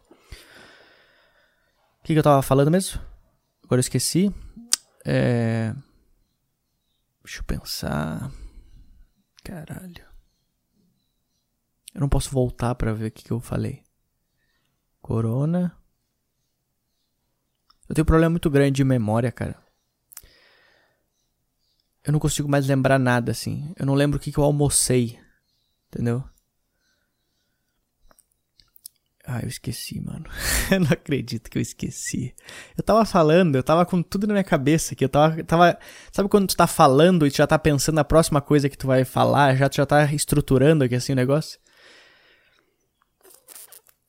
Que, 2.07 2.13
que 2.13 2.21
eu 2.21 2.23
tava 2.23 2.41
falando 2.41 2.71
mesmo? 2.71 3.03
Agora 3.65 3.81
eu 3.81 3.81
esqueci. 3.81 4.33
É. 5.05 5.75
Deixa 7.25 7.41
eu 7.41 7.45
pensar. 7.45 8.31
Caralho. 9.43 10.07
Eu 11.93 12.01
não 12.01 12.09
posso 12.09 12.31
voltar 12.31 12.77
para 12.77 12.95
ver 12.95 13.09
o 13.09 13.11
que, 13.11 13.25
que 13.25 13.33
eu 13.33 13.41
falei. 13.41 13.83
Corona. 15.03 15.77
Eu 17.89 17.95
tenho 17.97 18.05
um 18.05 18.07
problema 18.07 18.31
muito 18.31 18.49
grande 18.51 18.77
de 18.77 18.85
memória, 18.85 19.33
cara. 19.33 19.61
Eu 22.05 22.13
não 22.13 22.21
consigo 22.21 22.49
mais 22.49 22.69
lembrar 22.69 23.01
nada, 23.01 23.33
assim. 23.33 23.75
Eu 23.77 23.85
não 23.85 23.95
lembro 23.95 24.17
o 24.17 24.21
que, 24.21 24.31
que 24.31 24.39
eu 24.39 24.45
almocei. 24.45 25.19
Entendeu? 25.89 26.23
Ah, 29.29 29.41
eu 29.43 29.49
esqueci, 29.49 30.01
mano. 30.01 30.25
eu 30.71 30.79
não 30.79 30.89
acredito 30.93 31.51
que 31.51 31.59
eu 31.59 31.63
esqueci. 31.63 32.33
Eu 32.77 32.85
tava 32.85 33.05
falando, 33.05 33.57
eu 33.57 33.63
tava 33.63 33.85
com 33.85 34.01
tudo 34.01 34.25
na 34.25 34.35
minha 34.35 34.45
cabeça 34.45 34.95
aqui. 34.95 35.05
Eu 35.05 35.09
tava, 35.09 35.43
tava. 35.43 35.77
Sabe 36.13 36.29
quando 36.29 36.47
tu 36.47 36.57
tá 36.57 36.69
falando 36.69 37.27
e 37.27 37.31
tu 37.31 37.39
já 37.39 37.47
tá 37.47 37.59
pensando 37.59 37.97
na 37.97 38.05
próxima 38.05 38.41
coisa 38.41 38.69
que 38.69 38.79
tu 38.79 38.87
vai 38.87 39.05
falar? 39.05 39.57
Já, 39.57 39.69
tu 39.69 39.77
já 39.77 39.87
tá 39.87 40.05
estruturando 40.13 40.85
aqui 40.85 40.95
assim 40.95 41.13
o 41.13 41.17
negócio? 41.17 41.59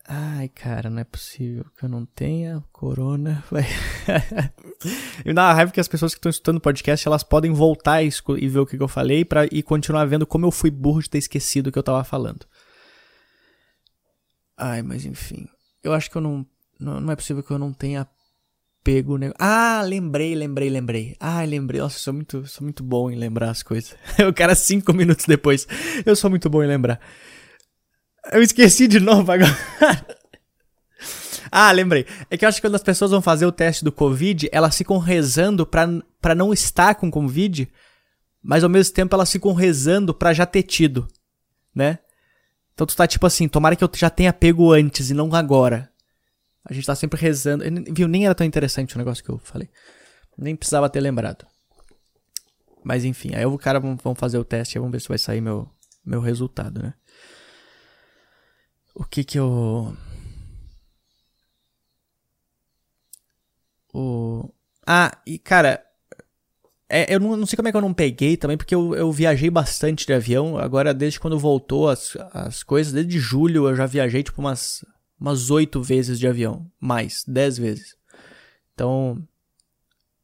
Ai, 0.07 0.47
cara, 0.49 0.89
não 0.89 1.01
é 1.01 1.03
possível 1.03 1.65
que 1.77 1.83
eu 1.83 1.89
não 1.89 2.05
tenha 2.05 2.63
corona. 2.71 3.43
Me 5.25 5.33
dá 5.33 5.47
uma 5.47 5.53
raiva 5.53 5.71
que 5.71 5.81
as 5.81 5.87
pessoas 5.87 6.13
que 6.13 6.19
estão 6.19 6.29
escutando 6.29 6.57
o 6.57 6.61
podcast, 6.61 7.05
elas 7.05 7.23
podem 7.23 7.51
voltar 7.51 8.03
e, 8.03 8.09
ver 8.47 8.59
o 8.59 8.65
que, 8.65 8.77
que 8.77 8.83
eu 8.83 8.87
falei 8.87 9.25
pra, 9.25 9.45
e 9.51 9.61
continuar 9.61 10.05
vendo 10.05 10.25
como 10.25 10.45
eu 10.45 10.51
fui 10.51 10.71
burro 10.71 11.01
de 11.01 11.09
ter 11.09 11.17
esquecido 11.17 11.67
o 11.67 11.71
que 11.73 11.79
eu 11.79 11.83
tava 11.83 12.03
falando. 12.05 12.45
Ai, 14.57 14.81
mas 14.81 15.05
enfim. 15.05 15.47
Eu 15.83 15.93
acho 15.93 16.09
que 16.09 16.17
eu 16.17 16.21
não. 16.21 16.45
Não, 16.79 17.11
é 17.11 17.15
possível 17.15 17.43
que 17.43 17.51
eu 17.51 17.59
não 17.59 17.71
tenha 17.71 18.07
pego 18.83 19.17
o 19.17 19.33
Ah, 19.37 19.81
lembrei, 19.85 20.33
lembrei, 20.33 20.69
lembrei. 20.69 21.15
Ah, 21.19 21.43
lembrei. 21.43 21.81
Nossa, 21.81 21.97
eu 21.97 21.99
sou 21.99 22.13
muito, 22.13 22.47
sou 22.47 22.63
muito 22.63 22.83
bom 22.83 23.11
em 23.11 23.15
lembrar 23.15 23.49
as 23.49 23.61
coisas. 23.61 23.95
o 24.27 24.33
cara, 24.33 24.55
cinco 24.55 24.93
minutos 24.93 25.25
depois. 25.25 25.67
Eu 26.05 26.15
sou 26.15 26.29
muito 26.29 26.49
bom 26.49 26.63
em 26.63 26.67
lembrar. 26.67 26.99
Eu 28.31 28.41
esqueci 28.41 28.87
de 28.87 28.99
novo 28.99 29.29
agora. 29.29 29.57
ah, 31.51 31.71
lembrei. 31.71 32.05
É 32.29 32.37
que 32.37 32.45
eu 32.45 32.49
acho 32.49 32.61
que 32.61 32.67
quando 32.67 32.75
as 32.75 32.83
pessoas 32.83 33.11
vão 33.11 33.21
fazer 33.21 33.45
o 33.45 33.51
teste 33.51 33.83
do 33.83 33.91
Covid, 33.91 34.49
elas 34.53 34.77
ficam 34.77 34.97
rezando 34.97 35.65
pra, 35.65 35.87
pra 36.21 36.33
não 36.33 36.53
estar 36.53 36.95
com 36.95 37.11
Covid, 37.11 37.67
mas 38.41 38.63
ao 38.63 38.69
mesmo 38.69 38.93
tempo 38.93 39.13
elas 39.13 39.31
ficam 39.31 39.53
rezando 39.53 40.13
pra 40.13 40.33
já 40.33 40.45
ter 40.45 40.63
tido, 40.63 41.07
né? 41.75 41.99
Então 42.77 42.85
tu 42.85 42.95
tá 42.95 43.07
tipo 43.07 43.25
assim, 43.25 43.47
tomara 43.47 43.75
que 43.75 43.83
eu 43.83 43.89
já 43.95 44.07
tenha 44.07 44.31
pego 44.31 44.71
antes 44.71 45.09
e 45.09 45.13
não 45.15 45.33
agora. 45.33 45.91
A 46.63 46.71
gente 46.71 46.85
tá 46.85 46.93
sempre 46.93 47.19
rezando. 47.19 47.63
Viu? 47.91 48.07
Nem 48.07 48.25
era 48.25 48.35
tão 48.35 48.45
interessante 48.45 48.93
o 48.93 48.99
negócio 48.99 49.23
que 49.23 49.31
eu 49.31 49.39
falei. 49.39 49.67
Nem 50.37 50.55
precisava 50.55 50.87
ter 50.87 50.99
lembrado. 50.99 51.47
Mas 52.83 53.03
enfim, 53.03 53.33
aí 53.33 53.43
o 53.47 53.57
cara 53.57 53.79
vão 53.79 54.13
fazer 54.13 54.37
o 54.37 54.45
teste 54.45 54.77
e 54.77 54.79
vamos 54.79 54.91
ver 54.91 55.01
se 55.01 55.07
vai 55.07 55.17
sair 55.17 55.41
meu, 55.41 55.67
meu 56.05 56.21
resultado, 56.21 56.79
né? 56.79 56.93
O 58.93 59.03
que 59.03 59.23
que 59.23 59.39
eu. 59.39 59.97
O. 63.91 64.53
Ah, 64.85 65.19
e 65.25 65.39
cara, 65.39 65.83
é, 66.89 67.13
eu 67.13 67.19
não, 67.19 67.35
não, 67.35 67.45
sei 67.45 67.57
como 67.57 67.67
é 67.67 67.71
que 67.71 67.77
eu 67.77 67.81
não 67.81 67.93
peguei 67.93 68.37
também, 68.37 68.55
porque 68.55 68.73
eu, 68.73 68.95
eu 68.95 69.11
viajei 69.11 69.49
bastante 69.49 70.05
de 70.05 70.13
avião. 70.13 70.57
Agora, 70.57 70.93
desde 70.93 71.19
quando 71.19 71.37
voltou 71.37 71.89
as, 71.89 72.15
as 72.33 72.63
coisas, 72.63 72.93
desde 72.93 73.19
julho 73.19 73.67
eu 73.67 73.75
já 73.75 73.85
viajei 73.85 74.23
tipo 74.23 74.39
umas 74.39 74.85
umas 75.19 75.49
oito 75.49 75.81
vezes 75.81 76.19
de 76.19 76.27
avião. 76.27 76.69
Mais, 76.79 77.23
dez 77.27 77.57
vezes. 77.57 77.95
Então, 78.73 79.15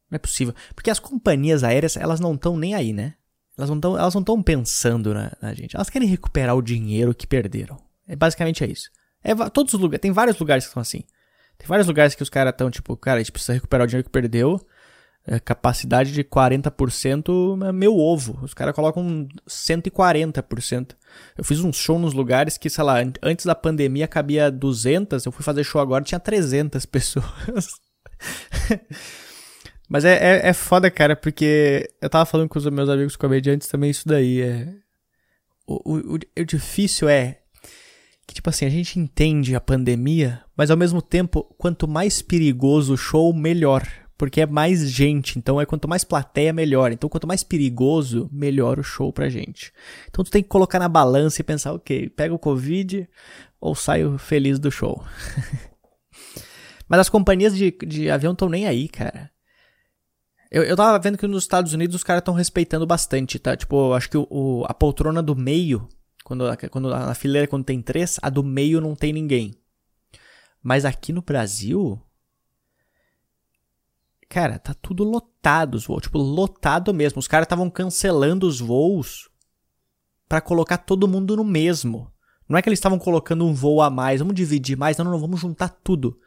não 0.09 0.15
é 0.15 0.19
possível. 0.19 0.53
Porque 0.75 0.89
as 0.89 0.99
companhias 0.99 1.63
aéreas, 1.63 1.97
elas 1.97 2.19
não 2.19 2.35
estão 2.35 2.55
nem 2.55 2.75
aí, 2.75 2.93
né? 2.93 3.15
Elas 3.57 3.69
não 3.69 3.77
estão 3.77 3.97
elas 3.97 4.13
não 4.13 4.21
estão 4.21 4.41
pensando 4.41 5.13
na, 5.13 5.35
na, 5.41 5.53
gente. 5.53 5.75
Elas 5.75 5.89
querem 5.89 6.07
recuperar 6.07 6.55
o 6.55 6.61
dinheiro 6.61 7.13
que 7.13 7.27
perderam. 7.27 7.77
É 8.07 8.15
basicamente 8.15 8.63
é 8.63 8.67
isso. 8.67 8.89
É, 9.23 9.35
todos 9.49 9.73
os 9.73 9.79
lugares, 9.79 10.01
tem 10.01 10.11
vários 10.11 10.39
lugares 10.39 10.65
que 10.65 10.73
são 10.73 10.81
assim. 10.81 11.03
Tem 11.57 11.67
vários 11.67 11.87
lugares 11.87 12.15
que 12.15 12.23
os 12.23 12.29
caras 12.29 12.51
estão 12.51 12.71
tipo, 12.71 12.95
cara, 12.95 13.17
a 13.17 13.23
gente 13.23 13.31
precisa 13.31 13.53
recuperar 13.53 13.85
o 13.85 13.87
dinheiro 13.87 14.05
que 14.05 14.11
perdeu 14.11 14.65
capacidade 15.39 16.11
de 16.11 16.23
40% 16.23 17.65
é 17.65 17.71
meu 17.71 17.97
ovo. 17.97 18.39
Os 18.41 18.53
caras 18.53 18.75
colocam 18.75 19.27
140%. 19.47 20.95
Eu 21.37 21.43
fiz 21.43 21.61
um 21.61 21.71
show 21.71 21.97
nos 21.97 22.13
lugares 22.13 22.57
que, 22.57 22.69
sei 22.69 22.83
lá, 22.83 22.97
antes 23.21 23.45
da 23.45 23.55
pandemia 23.55 24.07
cabia 24.07 24.51
200, 24.51 25.25
eu 25.25 25.31
fui 25.31 25.43
fazer 25.43 25.63
show 25.63 25.79
agora 25.79 26.03
tinha 26.03 26.19
300 26.19 26.85
pessoas. 26.87 27.69
Mas 29.87 30.03
é, 30.05 30.15
é, 30.15 30.49
é, 30.49 30.53
foda, 30.53 30.89
cara, 30.91 31.15
porque 31.15 31.89
eu 32.01 32.09
tava 32.09 32.25
falando 32.25 32.49
com 32.49 32.57
os 32.57 32.65
meus 32.65 32.89
amigos 32.89 33.15
comediantes 33.15 33.67
também 33.67 33.91
isso 33.91 34.07
daí. 34.07 34.41
É... 34.41 34.73
O, 35.65 35.93
o, 35.95 36.15
o 36.15 36.45
difícil 36.45 37.07
é 37.07 37.39
que, 38.27 38.33
tipo 38.33 38.49
assim, 38.49 38.65
a 38.65 38.69
gente 38.69 38.99
entende 38.99 39.55
a 39.55 39.61
pandemia, 39.61 40.41
mas 40.55 40.71
ao 40.71 40.77
mesmo 40.77 41.01
tempo, 41.01 41.43
quanto 41.57 41.87
mais 41.87 42.21
perigoso 42.21 42.93
o 42.93 42.97
show, 42.97 43.33
melhor 43.33 43.87
porque 44.17 44.41
é 44.41 44.45
mais 44.45 44.89
gente, 44.89 45.37
então 45.37 45.59
é 45.59 45.65
quanto 45.65 45.87
mais 45.87 46.03
plateia, 46.03 46.53
melhor. 46.53 46.91
Então, 46.91 47.09
quanto 47.09 47.27
mais 47.27 47.43
perigoso, 47.43 48.29
melhor 48.31 48.79
o 48.79 48.83
show 48.83 49.11
pra 49.11 49.29
gente. 49.29 49.73
Então, 50.09 50.23
tu 50.23 50.31
tem 50.31 50.43
que 50.43 50.49
colocar 50.49 50.79
na 50.79 50.87
balança 50.87 51.41
e 51.41 51.43
pensar, 51.43 51.73
ok, 51.73 52.09
pega 52.09 52.33
o 52.33 52.39
Covid 52.39 53.07
ou 53.59 53.75
saio 53.75 54.17
feliz 54.17 54.59
do 54.59 54.71
show. 54.71 55.03
Mas 56.87 56.99
as 56.99 57.09
companhias 57.09 57.55
de, 57.55 57.71
de 57.85 58.09
avião 58.09 58.33
estão 58.33 58.49
nem 58.49 58.67
aí, 58.67 58.87
cara. 58.87 59.31
Eu, 60.51 60.63
eu 60.63 60.75
tava 60.75 60.99
vendo 60.99 61.17
que 61.17 61.25
nos 61.25 61.43
Estados 61.43 61.73
Unidos 61.73 61.95
os 61.95 62.03
caras 62.03 62.21
estão 62.21 62.35
respeitando 62.35 62.85
bastante, 62.85 63.39
tá? 63.39 63.57
Tipo, 63.57 63.93
acho 63.93 64.09
que 64.09 64.17
o, 64.17 64.27
o, 64.29 64.63
a 64.67 64.73
poltrona 64.73 65.23
do 65.23 65.35
meio, 65.35 65.89
quando, 66.23 66.43
quando 66.69 66.89
na 66.89 67.15
fileira 67.15 67.47
quando 67.47 67.65
tem 67.65 67.81
três, 67.81 68.19
a 68.21 68.29
do 68.29 68.43
meio 68.43 68.79
não 68.79 68.95
tem 68.95 69.11
ninguém. 69.11 69.55
Mas 70.61 70.85
aqui 70.85 71.11
no 71.11 71.23
Brasil, 71.23 71.99
Cara, 74.33 74.57
tá 74.57 74.73
tudo 74.73 75.03
lotado 75.03 75.75
os 75.75 75.85
voos. 75.85 76.01
Tipo, 76.01 76.17
lotado 76.17 76.91
mesmo. 76.91 77.19
Os 77.19 77.27
caras 77.27 77.45
estavam 77.45 77.69
cancelando 77.69 78.47
os 78.47 78.59
voos 78.59 79.29
para 80.27 80.41
colocar 80.41 80.79
todo 80.79 81.07
mundo 81.07 81.37
no 81.37 81.43
mesmo. 81.43 82.11
Não 82.49 82.57
é 82.57 82.61
que 82.63 82.67
eles 82.67 82.79
estavam 82.79 82.97
colocando 82.97 83.45
um 83.45 83.53
voo 83.53 83.79
a 83.79 83.91
mais, 83.91 84.21
vamos 84.21 84.33
dividir 84.33 84.75
mais, 84.75 84.97
não, 84.97 85.05
não, 85.05 85.11
não, 85.11 85.19
vamos 85.19 85.39
juntar 85.39 85.69
tudo. 85.69 86.19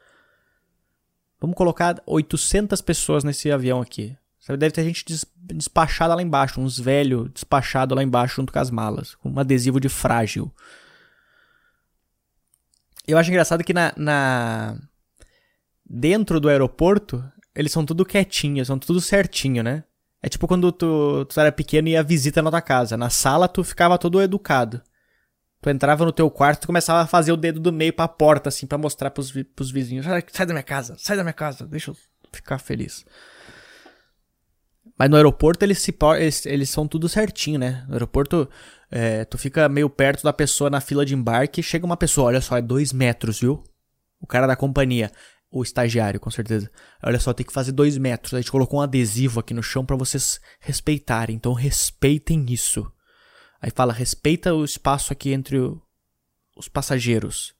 Vamos 1.41 1.57
colocar 1.57 2.01
800 2.07 2.81
pessoas 2.81 3.25
nesse 3.25 3.51
avião 3.51 3.81
aqui. 3.81 4.17
Deve 4.51 4.71
ter 4.71 4.85
gente 4.85 5.05
despachada 5.35 6.15
lá 6.15 6.23
embaixo, 6.23 6.61
uns 6.61 6.79
velhos 6.79 7.29
despachados 7.33 7.97
lá 7.97 8.05
embaixo 8.05 8.37
junto 8.37 8.53
com 8.53 8.59
as 8.61 8.71
malas, 8.71 9.17
com 9.17 9.31
um 9.31 9.39
adesivo 9.41 9.81
de 9.81 9.89
frágil. 9.89 10.55
Eu 13.05 13.19
acho 13.19 13.31
engraçado 13.31 13.65
que 13.65 13.75
na, 13.75 13.93
na... 13.97 14.79
dentro 15.85 16.39
do 16.39 16.49
aeroporto 16.49 17.21
eles 17.57 17.73
são 17.73 17.85
tudo 17.85 18.05
quietinhos, 18.05 18.69
são 18.69 18.79
tudo 18.79 19.01
certinho, 19.01 19.63
né? 19.63 19.83
É 20.23 20.29
tipo 20.29 20.47
quando 20.47 20.71
tu, 20.71 21.25
tu 21.25 21.41
era 21.41 21.51
pequeno 21.51 21.89
e 21.89 21.93
ia 21.93 22.03
visita 22.03 22.43
na 22.43 22.51
tua 22.51 22.61
casa. 22.61 22.97
Na 22.97 23.11
sala 23.11 23.49
tu 23.49 23.65
ficava 23.65 23.99
todo 23.99 24.21
educado. 24.21 24.83
Tu 25.63 25.71
entrava 25.71 26.05
no 26.05 26.13
teu 26.13 26.31
quarto 26.31 26.65
e 26.65 26.67
começava 26.67 27.01
a 27.01 27.07
fazer 27.07 27.33
o 27.33 27.37
dedo 27.37 27.59
do 27.59 27.73
meio 27.73 27.93
pra 27.93 28.07
porta, 28.07 28.51
assim, 28.51 28.67
para 28.67 28.77
mostrar 28.77 29.11
pros, 29.11 29.33
pros 29.55 29.71
vizinhos. 29.71 30.05
Sai 30.31 30.47
da 30.47 30.53
minha 30.53 30.63
casa, 30.63 30.97
sai 30.99 31.17
da 31.17 31.25
minha 31.25 31.33
casa, 31.33 31.67
deixa 31.67 31.91
eu 31.91 31.97
ficar 32.33 32.59
feliz. 32.59 33.05
Mas 34.99 35.11
no 35.11 35.17
aeroporto 35.17 35.65
eles, 35.65 35.79
se, 35.79 35.97
eles, 36.19 36.47
eles 36.47 36.71
são 36.71 36.87
tudo 36.87 37.09
certinho, 37.09 37.59
né? 37.59 37.85
No 37.89 37.95
aeroporto 37.95 38.49
é, 38.91 39.25
tu 39.25 39.39
fica 39.39 39.69
meio 39.69 39.89
perto 39.89 40.23
da 40.23 40.33
pessoa 40.33 40.71
na 40.71 40.81
fila 40.81 41.05
de 41.05 41.15
embarque 41.15 41.63
chega 41.63 41.87
uma 41.87 41.97
pessoa, 41.97 42.29
olha 42.29 42.41
só, 42.41 42.57
é 42.57 42.63
dois 42.63 42.93
metros, 42.93 43.41
viu? 43.41 43.63
O 44.21 44.27
cara 44.27 44.47
da 44.47 44.57
companhia 44.57 45.11
o 45.59 45.63
estagiário, 45.63 46.21
com 46.21 46.31
certeza. 46.31 46.71
Olha 47.03 47.19
só, 47.19 47.33
tem 47.33 47.47
que 47.47 47.53
fazer 47.53 47.73
dois 47.73 47.97
metros. 47.97 48.35
A 48.35 48.41
gente 48.41 48.51
colocou 48.51 48.79
um 48.79 48.83
adesivo 48.83 49.41
aqui 49.41 49.55
no 49.55 49.63
chão 49.63 49.85
para 49.85 49.97
vocês 49.97 50.41
respeitarem. 50.61 51.37
Então 51.37 51.53
respeitem 51.53 52.45
isso. 52.49 52.91
Aí 53.61 53.71
fala, 53.75 53.93
respeita 53.93 54.55
o 54.55 54.65
espaço 54.65 55.13
aqui 55.13 55.33
entre 55.33 55.59
o, 55.59 55.81
os 56.57 56.69
passageiros. 56.69 57.55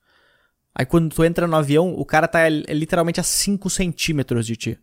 Aí 0.75 0.85
quando 0.85 1.15
tu 1.15 1.25
entra 1.25 1.47
no 1.47 1.57
avião, 1.57 1.95
o 1.95 2.05
cara 2.05 2.29
tá 2.29 2.49
literalmente 2.49 3.19
a 3.19 3.23
5 3.23 3.71
centímetros 3.71 4.47
de 4.47 4.57
ti. 4.57 4.79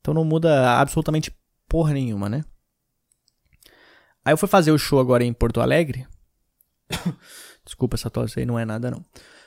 Então 0.00 0.14
não 0.14 0.24
muda 0.24 0.78
absolutamente 0.78 1.30
porra 1.68 1.92
nenhuma, 1.92 2.28
né? 2.28 2.44
Aí 4.24 4.32
eu 4.32 4.38
fui 4.38 4.48
fazer 4.48 4.72
o 4.72 4.78
show 4.78 4.98
agora 4.98 5.22
em 5.22 5.32
Porto 5.32 5.60
Alegre. 5.60 6.06
Desculpa 7.64 7.96
essa 7.96 8.10
tosse 8.10 8.40
aí, 8.40 8.46
não 8.46 8.58
é 8.58 8.64
nada 8.64 8.90
não. 8.90 9.04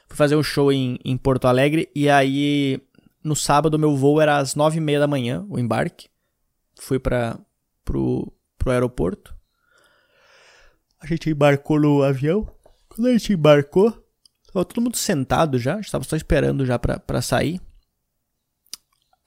Fui 0.10 0.18
fazer 0.18 0.36
um 0.36 0.44
show 0.44 0.72
em, 0.72 1.00
em 1.06 1.16
Porto 1.16 1.46
Alegre 1.46 1.90
e 1.96 2.10
aí 2.10 2.82
no 3.24 3.36
sábado 3.36 3.78
meu 3.78 3.96
voo 3.96 4.20
era 4.20 4.38
às 4.38 4.56
nove 4.56 4.78
e 4.78 4.82
meia 4.82 5.00
da 5.00 5.08
manhã, 5.08 5.46
o 5.48 5.60
embarque. 5.60 6.10
Fui 6.80 7.00
para 7.00 7.40
pro, 7.86 8.34
pro 8.58 8.72
aeroporto. 8.72 9.36
A 11.00 11.06
gente 11.06 11.30
embarcou 11.30 11.80
no 11.80 12.04
avião. 12.04 12.52
Quando 12.90 13.08
a 13.08 13.12
gente 13.12 13.34
embarcou, 13.34 13.92
tava 14.52 14.66
todo 14.66 14.82
mundo 14.82 14.98
sentado 14.98 15.60
já, 15.60 15.80
estava 15.80 16.04
só 16.04 16.16
esperando 16.16 16.66
já 16.66 16.80
pra 16.80 17.22
sair. 17.22 17.62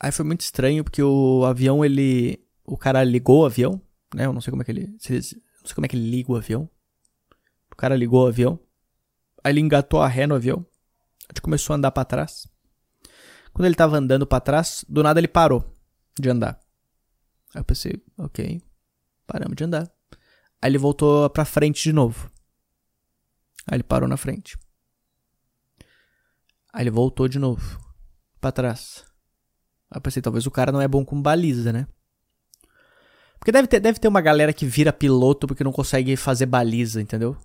Aí 0.00 0.10
foi 0.10 0.24
muito 0.24 0.40
estranho 0.40 0.82
porque 0.82 1.02
o 1.02 1.44
avião 1.44 1.84
ele, 1.84 2.44
o 2.66 2.76
cara 2.76 3.04
ligou 3.04 3.42
o 3.42 3.46
avião, 3.46 3.80
né? 4.12 4.26
Eu 4.26 4.32
não 4.32 4.40
sei 4.40 4.50
como 4.50 4.62
é 4.62 4.64
que 4.64 4.72
ele, 4.72 4.88
não 4.88 4.98
sei 4.98 5.74
como 5.74 5.84
é 5.84 5.88
que 5.88 5.94
ele 5.94 6.10
liga 6.10 6.32
o 6.32 6.36
avião. 6.36 6.68
O 7.70 7.76
cara 7.76 7.94
ligou 7.94 8.24
o 8.24 8.26
avião. 8.26 8.58
Aí 9.44 9.52
ele 9.52 9.60
engatou 9.60 10.02
a 10.02 10.08
ré 10.08 10.26
no 10.26 10.34
avião. 10.34 10.66
A 11.28 11.32
gente 11.32 11.42
começou 11.42 11.74
a 11.74 11.76
andar 11.76 11.90
para 11.90 12.04
trás. 12.04 12.48
Quando 13.52 13.66
ele 13.66 13.74
tava 13.74 13.96
andando 13.96 14.26
para 14.26 14.40
trás, 14.40 14.84
do 14.88 15.02
nada 15.02 15.20
ele 15.20 15.28
parou 15.28 15.64
de 16.18 16.28
andar. 16.28 16.58
Aí 17.54 17.60
eu 17.60 17.64
pensei, 17.64 18.02
ok, 18.16 18.62
paramos 19.26 19.56
de 19.56 19.64
andar. 19.64 19.90
Aí 20.60 20.70
ele 20.70 20.78
voltou 20.78 21.28
pra 21.30 21.44
frente 21.44 21.82
de 21.82 21.92
novo. 21.92 22.30
Aí 23.66 23.76
ele 23.76 23.82
parou 23.82 24.08
na 24.08 24.16
frente. 24.16 24.58
Aí 26.72 26.82
ele 26.82 26.90
voltou 26.90 27.28
de 27.28 27.38
novo. 27.38 27.80
para 28.40 28.52
trás. 28.52 29.04
Aí 29.90 29.98
eu 29.98 30.00
pensei, 30.00 30.22
talvez 30.22 30.46
o 30.46 30.50
cara 30.50 30.72
não 30.72 30.80
é 30.80 30.88
bom 30.88 31.04
com 31.04 31.20
baliza, 31.20 31.72
né? 31.72 31.86
Porque 33.38 33.52
deve 33.52 33.68
ter, 33.68 33.80
deve 33.80 33.98
ter 33.98 34.08
uma 34.08 34.20
galera 34.20 34.52
que 34.52 34.64
vira 34.64 34.92
piloto 34.92 35.46
porque 35.46 35.64
não 35.64 35.72
consegue 35.72 36.16
fazer 36.16 36.46
baliza, 36.46 37.02
entendeu? 37.02 37.36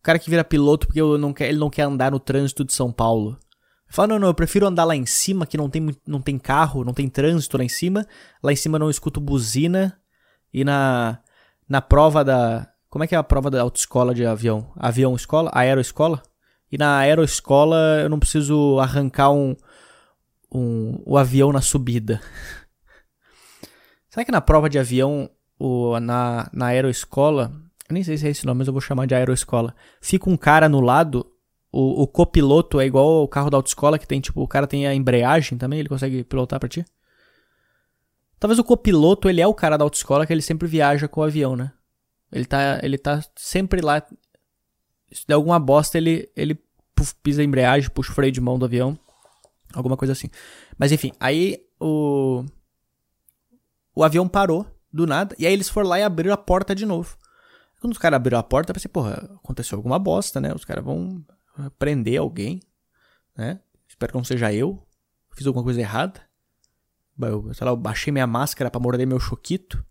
O 0.00 0.02
cara 0.02 0.18
que 0.18 0.30
vira 0.30 0.42
piloto 0.42 0.86
porque 0.86 1.00
não 1.00 1.32
quer, 1.32 1.48
ele 1.50 1.58
não 1.58 1.68
quer 1.68 1.82
andar 1.82 2.10
no 2.10 2.18
trânsito 2.18 2.64
de 2.64 2.72
São 2.72 2.90
Paulo. 2.90 3.38
Fala, 3.86 4.08
não, 4.08 4.18
não, 4.20 4.28
eu 4.28 4.34
prefiro 4.34 4.66
andar 4.66 4.84
lá 4.84 4.96
em 4.96 5.04
cima, 5.04 5.44
que 5.44 5.58
não 5.58 5.68
tem, 5.68 5.94
não 6.06 6.22
tem 6.22 6.38
carro, 6.38 6.84
não 6.84 6.94
tem 6.94 7.08
trânsito 7.08 7.58
lá 7.58 7.64
em 7.64 7.68
cima. 7.68 8.06
Lá 8.42 8.52
em 8.52 8.56
cima 8.56 8.78
não 8.78 8.88
escuto 8.88 9.20
buzina. 9.20 10.00
E 10.54 10.64
na, 10.64 11.18
na 11.68 11.82
prova 11.82 12.24
da. 12.24 12.68
Como 12.88 13.04
é 13.04 13.06
que 13.06 13.14
é 13.14 13.18
a 13.18 13.22
prova 13.22 13.50
da 13.50 13.60
autoescola 13.60 14.14
de 14.14 14.24
avião? 14.24 14.72
Avião 14.76 15.14
escola? 15.14 15.50
Aeroescola? 15.52 16.22
E 16.72 16.78
na 16.78 16.98
aeroescola 16.98 18.00
eu 18.00 18.08
não 18.08 18.18
preciso 18.18 18.78
arrancar 18.78 19.30
um, 19.32 19.56
um, 20.52 21.02
o 21.04 21.18
avião 21.18 21.52
na 21.52 21.60
subida. 21.60 22.20
Será 24.08 24.24
que 24.24 24.32
na 24.32 24.40
prova 24.40 24.70
de 24.70 24.78
avião, 24.78 25.30
o, 25.58 25.98
na, 26.00 26.48
na 26.52 26.66
aeroescola, 26.66 27.52
eu 27.92 27.94
nem 27.94 28.02
sei 28.02 28.16
se 28.16 28.26
é 28.26 28.30
esse 28.30 28.46
nome, 28.46 28.58
mas 28.58 28.66
eu 28.66 28.72
vou 28.72 28.80
chamar 28.80 29.06
de 29.06 29.14
aeroescola, 29.14 29.74
fica 30.00 30.28
um 30.28 30.36
cara 30.36 30.68
no 30.68 30.80
lado 30.80 31.26
o, 31.72 32.02
o 32.02 32.06
copiloto 32.06 32.80
é 32.80 32.86
igual 32.86 33.22
o 33.22 33.28
carro 33.28 33.50
da 33.50 33.56
autoescola, 33.56 33.98
que 33.98 34.06
tem, 34.06 34.20
tipo, 34.20 34.42
o 34.42 34.48
cara 34.48 34.66
tem 34.66 34.86
a 34.86 34.94
embreagem 34.94 35.56
também, 35.56 35.78
ele 35.78 35.88
consegue 35.88 36.24
pilotar 36.24 36.58
pra 36.58 36.68
ti? 36.68 36.84
Talvez 38.38 38.58
o 38.58 38.64
copiloto, 38.64 39.28
ele 39.28 39.40
é 39.40 39.46
o 39.46 39.54
cara 39.54 39.76
da 39.76 39.84
autoescola 39.84 40.26
que 40.26 40.32
ele 40.32 40.42
sempre 40.42 40.66
viaja 40.66 41.06
com 41.06 41.20
o 41.20 41.24
avião, 41.24 41.54
né? 41.54 41.72
Ele 42.32 42.44
tá, 42.44 42.80
ele 42.82 42.98
tá 42.98 43.22
sempre 43.36 43.80
lá. 43.80 44.02
Se 45.12 45.26
der 45.26 45.34
alguma 45.34 45.58
bosta, 45.60 45.98
ele, 45.98 46.30
ele 46.34 46.58
pisa 47.22 47.42
a 47.42 47.44
embreagem, 47.44 47.90
puxa 47.90 48.10
o 48.10 48.14
freio 48.14 48.32
de 48.32 48.40
mão 48.40 48.58
do 48.58 48.64
avião. 48.64 48.98
Alguma 49.74 49.96
coisa 49.96 50.12
assim. 50.12 50.28
Mas 50.78 50.90
enfim, 50.90 51.12
aí 51.20 51.62
o. 51.78 52.44
O 53.94 54.02
avião 54.02 54.26
parou 54.26 54.66
do 54.92 55.06
nada. 55.06 55.36
E 55.38 55.46
aí 55.46 55.52
eles 55.52 55.68
foram 55.68 55.88
lá 55.88 55.98
e 55.98 56.02
abriram 56.02 56.32
a 56.32 56.38
porta 56.38 56.74
de 56.74 56.86
novo. 56.86 57.16
Quando 57.80 57.94
os 57.94 57.98
caras 57.98 58.16
abriram 58.16 58.38
a 58.38 58.42
porta, 58.42 58.70
eu 58.70 58.74
pensei, 58.74 58.90
porra, 58.90 59.14
aconteceu 59.42 59.76
alguma 59.76 59.98
bosta, 59.98 60.40
né? 60.40 60.52
Os 60.54 60.64
caras 60.64 60.84
vão 60.84 61.24
prender 61.78 62.20
alguém, 62.20 62.60
né? 63.36 63.60
Espero 63.88 64.12
que 64.12 64.18
não 64.18 64.24
seja 64.24 64.52
eu. 64.52 64.86
Fiz 65.34 65.46
alguma 65.46 65.64
coisa 65.64 65.80
errada. 65.80 66.20
Eu, 67.18 67.52
sei 67.54 67.64
lá, 67.64 67.72
eu 67.72 67.76
baixei 67.76 68.12
minha 68.12 68.26
máscara 68.26 68.70
para 68.70 68.80
morder 68.80 69.06
meu 69.06 69.18
choquito. 69.18 69.84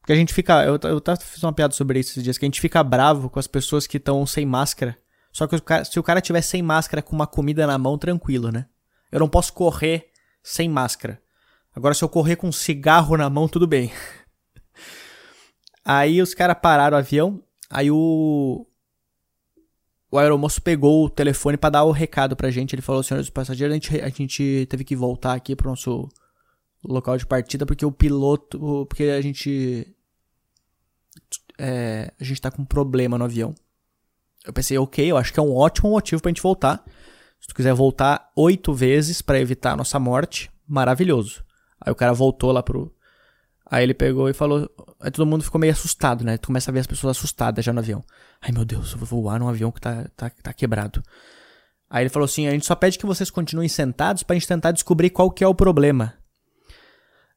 Porque 0.00 0.12
a 0.12 0.16
gente 0.16 0.34
fica. 0.34 0.64
Eu, 0.64 0.78
eu 0.82 1.02
fiz 1.20 1.42
uma 1.42 1.52
piada 1.52 1.72
sobre 1.72 1.98
isso 1.98 2.10
esses 2.10 2.22
dias, 2.22 2.36
que 2.36 2.44
a 2.44 2.48
gente 2.48 2.60
fica 2.60 2.82
bravo 2.82 3.30
com 3.30 3.38
as 3.38 3.46
pessoas 3.46 3.86
que 3.86 3.96
estão 3.96 4.26
sem 4.26 4.44
máscara. 4.44 4.98
Só 5.32 5.46
que 5.46 5.56
o 5.56 5.62
cara, 5.62 5.84
se 5.84 5.98
o 5.98 6.02
cara 6.02 6.20
tiver 6.20 6.42
sem 6.42 6.62
máscara 6.62 7.02
com 7.02 7.14
uma 7.14 7.26
comida 7.26 7.66
na 7.66 7.78
mão, 7.78 7.96
tranquilo, 7.96 8.52
né? 8.52 8.66
Eu 9.10 9.20
não 9.20 9.28
posso 9.28 9.52
correr 9.52 10.10
sem 10.42 10.68
máscara. 10.68 11.20
Agora, 11.74 11.94
se 11.94 12.04
eu 12.04 12.08
correr 12.08 12.36
com 12.36 12.48
um 12.48 12.52
cigarro 12.52 13.16
na 13.16 13.28
mão, 13.30 13.48
tudo 13.48 13.66
bem. 13.66 13.92
Aí 15.84 16.22
os 16.22 16.32
caras 16.32 16.56
pararam 16.60 16.96
o 16.96 16.98
avião. 16.98 17.42
Aí 17.68 17.90
o, 17.90 18.66
o 20.10 20.18
aeromoço 20.18 20.62
pegou 20.62 21.04
o 21.04 21.10
telefone 21.10 21.56
para 21.56 21.70
dar 21.70 21.84
o 21.84 21.90
recado 21.90 22.36
pra 22.36 22.50
gente. 22.50 22.74
Ele 22.74 22.82
falou: 22.82 23.02
senhores 23.02 23.28
passageiros, 23.28 23.72
a 23.72 23.74
gente, 23.74 24.00
a 24.00 24.08
gente 24.08 24.66
teve 24.70 24.84
que 24.84 24.96
voltar 24.96 25.34
aqui 25.34 25.54
pro 25.54 25.68
nosso 25.68 26.08
local 26.84 27.16
de 27.18 27.26
partida 27.26 27.66
porque 27.66 27.84
o 27.84 27.92
piloto. 27.92 28.86
Porque 28.86 29.04
a 29.04 29.20
gente. 29.20 29.92
É, 31.58 32.12
a 32.18 32.24
gente 32.24 32.40
tá 32.40 32.50
com 32.50 32.62
um 32.62 32.66
problema 32.66 33.18
no 33.18 33.24
avião. 33.24 33.54
Eu 34.44 34.52
pensei, 34.52 34.76
ok, 34.76 35.10
eu 35.10 35.16
acho 35.16 35.32
que 35.32 35.40
é 35.40 35.42
um 35.42 35.54
ótimo 35.54 35.90
motivo 35.90 36.20
pra 36.20 36.30
gente 36.30 36.42
voltar. 36.42 36.84
Se 37.40 37.48
tu 37.48 37.54
quiser 37.54 37.74
voltar 37.74 38.30
oito 38.36 38.72
vezes 38.72 39.20
para 39.20 39.40
evitar 39.40 39.72
a 39.72 39.76
nossa 39.76 39.98
morte, 39.98 40.50
maravilhoso. 40.66 41.44
Aí 41.80 41.92
o 41.92 41.96
cara 41.96 42.12
voltou 42.12 42.52
lá 42.52 42.62
pro. 42.62 42.93
Aí 43.70 43.82
ele 43.82 43.94
pegou 43.94 44.28
e 44.28 44.34
falou: 44.34 44.70
Aí 45.00 45.10
todo 45.10 45.26
mundo 45.26 45.44
ficou 45.44 45.60
meio 45.60 45.72
assustado, 45.72 46.24
né? 46.24 46.36
Tu 46.36 46.46
começa 46.46 46.70
a 46.70 46.74
ver 46.74 46.80
as 46.80 46.86
pessoas 46.86 47.16
assustadas 47.16 47.64
já 47.64 47.72
no 47.72 47.80
avião. 47.80 48.04
Ai 48.40 48.52
meu 48.52 48.64
Deus, 48.64 48.92
eu 48.92 48.98
vou 48.98 49.22
voar 49.22 49.38
num 49.38 49.48
avião 49.48 49.70
que 49.70 49.80
tá, 49.80 50.06
tá, 50.16 50.30
tá 50.30 50.52
quebrado. 50.52 51.02
Aí 51.88 52.02
ele 52.02 52.10
falou 52.10 52.24
assim: 52.24 52.46
a 52.46 52.50
gente 52.50 52.66
só 52.66 52.74
pede 52.74 52.98
que 52.98 53.06
vocês 53.06 53.30
continuem 53.30 53.68
sentados 53.68 54.22
pra 54.22 54.34
gente 54.34 54.48
tentar 54.48 54.72
descobrir 54.72 55.10
qual 55.10 55.30
que 55.30 55.44
é 55.44 55.48
o 55.48 55.54
problema. 55.54 56.14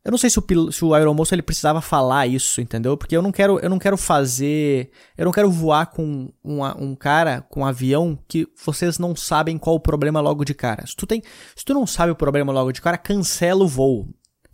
Eu 0.08 0.12
não 0.12 0.18
sei 0.18 0.30
se 0.30 0.40
o, 0.40 0.72
se 0.72 0.86
o 0.86 0.94
aeromoço 0.94 1.36
ele 1.36 1.42
precisava 1.42 1.82
falar 1.82 2.26
isso, 2.28 2.62
entendeu? 2.62 2.96
Porque 2.96 3.16
eu 3.16 3.22
não 3.22 3.30
quero, 3.30 3.60
eu 3.60 3.70
não 3.70 3.78
quero 3.78 3.98
fazer. 3.98 4.90
Eu 5.18 5.26
não 5.26 5.34
quero 5.34 5.52
voar 5.52 5.88
com 5.88 6.32
um, 6.42 6.64
um 6.64 6.96
cara, 6.96 7.42
com 7.42 7.60
um 7.60 7.66
avião, 7.66 8.18
que 8.26 8.48
vocês 8.66 8.98
não 8.98 9.18
sabem 9.18 9.58
qual 9.58 9.76
o 9.76 9.82
problema 9.82 10.22
logo 10.22 10.46
de 10.46 10.54
cara. 10.54 10.88
Se 10.88 10.96
tu, 10.96 11.06
tem, 11.06 11.22
se 11.54 11.66
tu 11.66 11.74
não 11.74 11.86
sabe 11.86 12.14
o 12.14 12.16
problema 12.16 12.54
logo 12.54 12.72
de 12.72 12.82
cara, 12.82 12.98
cancela 12.98 13.66
o 13.66 13.68
voo. 13.68 14.08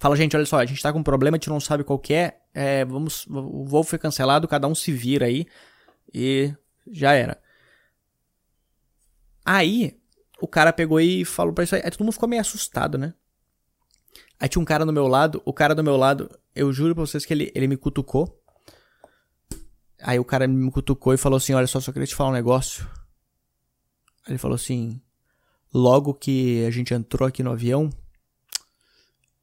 Fala, 0.03 0.17
gente, 0.17 0.35
olha 0.35 0.45
só, 0.45 0.59
a 0.59 0.65
gente 0.65 0.83
tá 0.83 0.91
com 0.91 0.99
um 0.99 1.03
problema, 1.03 1.37
a 1.37 1.39
gente 1.39 1.47
não 1.47 1.61
sabe 1.61 1.81
qual 1.81 1.97
que 1.97 2.13
é, 2.13 2.41
é, 2.53 2.83
vamos, 2.83 3.25
o 3.25 3.63
voo 3.63 3.85
foi 3.85 3.97
cancelado, 3.97 4.49
cada 4.49 4.67
um 4.67 4.75
se 4.75 4.91
vira 4.91 5.27
aí 5.27 5.47
e 6.13 6.53
já 6.91 7.13
era. 7.13 7.41
Aí, 9.45 9.97
o 10.41 10.45
cara 10.45 10.73
pegou 10.73 10.99
e 10.99 11.23
falou 11.23 11.53
pra 11.53 11.63
isso 11.63 11.73
aí, 11.73 11.81
aí 11.85 11.89
todo 11.89 12.01
mundo 12.01 12.11
ficou 12.11 12.27
meio 12.27 12.41
assustado, 12.41 12.97
né? 12.97 13.13
Aí 14.37 14.49
tinha 14.49 14.61
um 14.61 14.65
cara 14.65 14.85
do 14.85 14.91
meu 14.91 15.07
lado, 15.07 15.41
o 15.45 15.53
cara 15.53 15.73
do 15.73 15.81
meu 15.81 15.95
lado, 15.95 16.29
eu 16.53 16.73
juro 16.73 16.93
pra 16.93 17.05
vocês 17.05 17.25
que 17.25 17.33
ele, 17.33 17.49
ele 17.55 17.69
me 17.69 17.77
cutucou. 17.77 18.43
Aí 20.01 20.19
o 20.19 20.25
cara 20.25 20.49
me 20.49 20.69
cutucou 20.69 21.13
e 21.13 21.17
falou 21.17 21.37
assim: 21.37 21.53
Olha 21.53 21.65
só, 21.65 21.79
só 21.79 21.93
queria 21.93 22.05
te 22.05 22.13
falar 22.13 22.31
um 22.31 22.33
negócio. 22.33 22.85
Aí 24.25 24.33
ele 24.33 24.37
falou 24.37 24.55
assim: 24.55 25.01
Logo 25.73 26.13
que 26.13 26.65
a 26.65 26.71
gente 26.71 26.93
entrou 26.93 27.25
aqui 27.25 27.41
no 27.41 27.53
avião, 27.53 27.89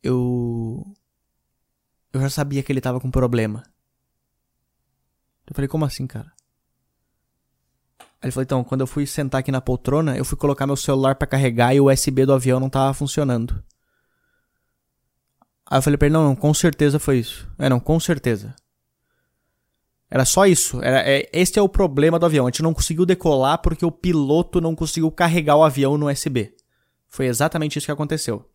eu 0.03 0.85
eu 2.13 2.21
já 2.21 2.31
sabia 2.31 2.63
que 2.63 2.73
ele 2.73 2.81
tava 2.81 3.01
com 3.01 3.11
problema. 3.11 3.63
Eu 5.47 5.55
falei, 5.55 5.69
como 5.69 5.85
assim, 5.85 6.07
cara? 6.07 6.33
Aí 7.99 8.27
ele 8.27 8.33
falou, 8.33 8.45
então, 8.45 8.65
quando 8.65 8.83
eu 8.83 8.87
fui 8.87 9.07
sentar 9.07 9.41
aqui 9.41 9.51
na 9.51 9.61
poltrona, 9.61 10.17
eu 10.17 10.25
fui 10.25 10.37
colocar 10.37 10.67
meu 10.67 10.77
celular 10.77 11.15
para 11.15 11.27
carregar 11.27 11.75
e 11.75 11.81
o 11.81 11.91
USB 11.91 12.27
do 12.27 12.33
avião 12.33 12.61
não 12.61 12.69
tava 12.69 12.93
funcionando. 12.93 13.63
Aí 15.67 15.79
eu 15.79 15.83
falei 15.83 15.97
pra 15.97 16.07
ele, 16.07 16.13
não, 16.13 16.25
não, 16.25 16.37
com 16.37 16.53
certeza 16.53 16.99
foi 16.99 17.19
isso. 17.19 17.49
É, 17.59 17.69
não, 17.69 17.81
com 17.81 17.99
certeza. 17.99 18.55
Era 20.11 20.25
só 20.25 20.45
isso. 20.47 20.83
Era, 20.83 21.09
é, 21.09 21.31
este 21.33 21.59
é 21.59 21.63
o 21.63 21.69
problema 21.69 22.19
do 22.19 22.27
avião. 22.27 22.47
A 22.47 22.51
gente 22.51 22.63
não 22.63 22.75
conseguiu 22.75 23.07
decolar 23.07 23.59
porque 23.59 23.87
o 23.87 23.93
piloto 23.93 24.61
não 24.61 24.75
conseguiu 24.75 25.11
carregar 25.11 25.57
o 25.57 25.63
avião 25.63 25.97
no 25.97 26.11
USB. 26.11 26.53
Foi 27.09 27.27
exatamente 27.27 27.79
isso 27.79 27.87
que 27.87 27.93
aconteceu. 27.93 28.49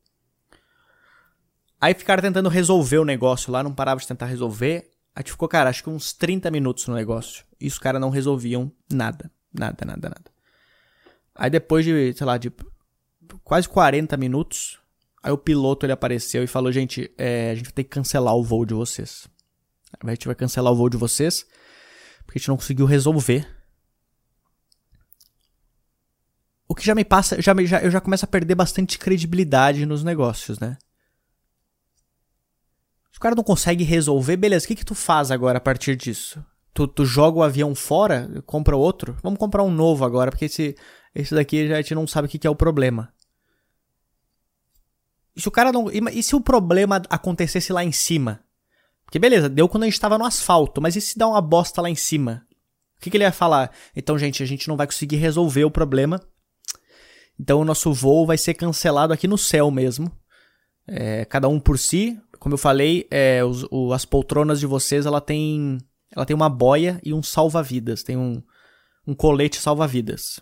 Aí 1.80 1.94
ficaram 1.94 2.22
tentando 2.22 2.50
resolver 2.50 2.98
o 2.98 3.06
negócio 3.06 3.52
lá, 3.52 3.64
não 3.64 3.74
parava 3.74 4.00
de 4.00 4.08
tentar 4.08 4.26
resolver. 4.26 4.90
Aí 5.16 5.24
ficou, 5.26 5.48
cara, 5.48 5.70
acho 5.70 5.84
que 5.84 5.90
uns 5.90 6.14
30 6.14 6.50
minutos 6.52 6.88
no 6.88 6.96
negócio. 6.96 7.46
E 7.60 7.68
os 7.68 7.78
caras 7.78 8.02
não 8.02 8.10
resolviam 8.10 8.72
nada. 8.92 9.32
Nada, 9.54 9.86
nada, 9.86 10.10
nada. 10.10 10.32
Aí 11.34 11.50
depois 11.50 11.86
de, 11.86 12.14
sei 12.14 12.26
lá, 12.26 12.38
de 12.38 12.52
quase 13.44 13.68
40 13.68 14.16
minutos, 14.18 14.80
aí 15.22 15.32
o 15.32 15.38
piloto 15.38 15.86
ele 15.86 15.94
apareceu 15.94 16.44
e 16.44 16.48
falou, 16.48 16.72
gente, 16.72 17.12
é, 17.18 17.52
a 17.52 17.56
gente 17.56 17.66
vai 17.66 17.74
ter 17.74 17.84
que 17.84 17.90
cancelar 17.90 18.36
o 18.36 18.44
voo 18.44 18.66
de 18.66 18.74
vocês. 18.74 19.28
A 20.02 20.10
gente 20.10 20.28
vai 20.28 20.36
cancelar 20.36 20.72
o 20.72 20.76
voo 20.76 20.90
de 20.90 20.98
vocês, 20.98 21.46
porque 22.26 22.38
a 22.38 22.40
gente 22.40 22.50
não 22.50 22.58
conseguiu 22.58 22.86
resolver. 22.86 23.48
O 26.68 26.76
que 26.76 26.86
já 26.86 26.96
me 26.96 27.06
passa, 27.06 27.42
já, 27.42 27.54
já, 27.64 27.82
eu 27.82 27.92
já 27.92 28.02
começo 28.02 28.26
a 28.26 28.28
perder 28.28 28.56
bastante 28.56 28.98
credibilidade 28.98 29.86
nos 29.86 30.04
negócios, 30.04 30.60
né? 30.60 30.78
Se 33.16 33.18
o 33.18 33.22
cara 33.22 33.34
não 33.34 33.46
consegue 33.46 33.86
resolver, 33.86 34.36
beleza, 34.36 34.66
o 34.66 34.68
que, 34.68 34.76
que 34.76 34.84
tu 34.84 34.94
faz 34.94 35.32
agora 35.32 35.58
a 35.58 35.62
partir 35.62 35.96
disso? 35.96 36.44
Tu, 36.74 36.86
tu 36.86 37.06
joga 37.06 37.38
o 37.40 37.44
avião 37.44 37.74
fora, 37.74 38.30
compra 38.46 38.76
outro? 38.76 39.16
Vamos 39.24 39.40
comprar 39.40 39.64
um 39.64 39.72
novo 39.72 40.04
agora, 40.04 40.30
porque 40.30 40.44
esse, 40.44 40.76
esse 41.16 41.34
daqui 41.34 41.72
a 41.72 41.78
gente 41.78 41.96
não 41.96 42.06
sabe 42.06 42.28
o 42.28 42.30
que, 42.30 42.38
que 42.38 42.46
é 42.46 42.50
o 42.50 42.56
problema. 42.58 43.14
E 45.34 45.40
se 45.40 45.48
o 45.48 45.52
cara 45.52 45.72
não. 45.72 45.90
E 45.90 46.22
se 46.22 46.36
o 46.36 46.42
problema 46.42 47.02
acontecesse 47.10 47.72
lá 47.72 47.86
em 47.86 47.92
cima? 47.94 48.42
Porque 49.06 49.18
beleza, 49.18 49.48
deu 49.48 49.70
quando 49.70 49.84
a 49.84 49.86
gente 49.86 49.98
tava 49.98 50.18
no 50.18 50.26
asfalto, 50.26 50.82
mas 50.82 50.98
e 50.98 51.00
se 51.00 51.18
dá 51.18 51.26
uma 51.26 51.40
bosta 51.40 51.82
lá 51.82 51.90
em 51.90 51.96
cima? 51.96 52.46
O 52.98 53.02
que, 53.02 53.10
que 53.10 53.16
ele 53.16 53.24
ia 53.24 53.32
falar? 53.32 53.72
Então, 53.96 54.20
gente, 54.20 54.44
a 54.44 54.46
gente 54.46 54.68
não 54.68 54.76
vai 54.76 54.88
conseguir 54.88 55.16
resolver 55.16 55.64
o 55.64 55.72
problema. 55.72 56.20
Então 57.40 57.62
o 57.62 57.66
nosso 57.66 57.94
voo 57.94 58.26
vai 58.26 58.38
ser 58.38 58.56
cancelado 58.56 59.14
aqui 59.14 59.26
no 59.26 59.38
céu 59.38 59.72
mesmo. 59.72 60.12
É, 60.88 61.26
cada 61.26 61.48
um 61.48 61.60
por 61.60 61.80
si 61.80 62.20
como 62.46 62.54
eu 62.54 62.60
falei, 62.60 63.08
é, 63.10 63.44
os, 63.44 63.66
o, 63.72 63.92
as 63.92 64.06
poltronas 64.06 64.60
de 64.60 64.68
vocês, 64.68 65.08
ela 65.08 65.20
tem, 65.20 65.80
ela 66.16 66.28
tem 66.28 66.36
uma 66.36 66.48
boia 66.48 67.02
e 67.04 67.12
um 67.12 67.24
salva-vidas, 67.24 68.04
tem 68.04 68.16
um, 68.16 68.40
um 69.08 69.16
colete 69.16 69.60
salva-vidas. 69.60 70.40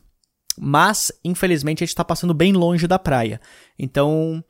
Mas, 0.59 1.13
infelizmente, 1.23 1.81
a 1.81 1.85
gente 1.85 1.93
está 1.93 2.03
passando 2.03 2.33
bem 2.33 2.51
longe 2.51 2.87
da 2.87 2.99
praia. 2.99 3.39
Então, 3.79 4.43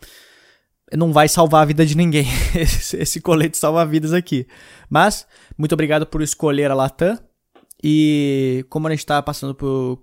não 0.91 1.13
vai 1.13 1.27
salvar 1.29 1.61
a 1.61 1.65
vida 1.65 1.85
de 1.85 1.95
ninguém 1.95 2.25
esse, 2.57 3.21
colete 3.21 3.55
salva-vidas 3.55 4.13
aqui. 4.13 4.47
Mas, 4.89 5.27
muito 5.55 5.73
obrigado 5.73 6.07
por 6.07 6.23
escolher 6.23 6.71
a 6.71 6.73
Latam. 6.73 7.19
E 7.85 8.65
como 8.69 8.87
a 8.87 8.91
gente 8.91 8.99
está 8.99 9.21
passando 9.21 9.53
por, 9.53 9.97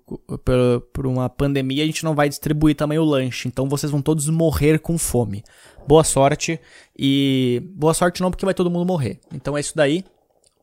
por, 0.45 0.81
por, 0.93 1.07
uma 1.07 1.31
pandemia, 1.31 1.83
a 1.83 1.87
gente 1.87 2.05
não 2.05 2.15
vai 2.15 2.29
distribuir 2.29 2.77
também 2.77 2.99
o 2.99 3.05
lanche. 3.05 3.49
Então 3.49 3.71
vocês 3.71 3.91
vão 3.91 4.03
todos 4.03 4.29
morrer 4.29 4.79
com 4.79 4.99
fome. 4.99 5.43
Boa 5.89 6.05
sorte. 6.05 6.61
E 6.95 7.63
boa 7.75 7.95
sorte 7.95 8.21
não, 8.21 8.31
porque 8.31 8.45
vai 8.45 8.53
todo 8.53 8.71
mundo 8.71 8.85
morrer. 8.85 9.19
Então 9.33 9.57
é 9.57 9.61
isso 9.61 9.75
daí. 9.75 10.05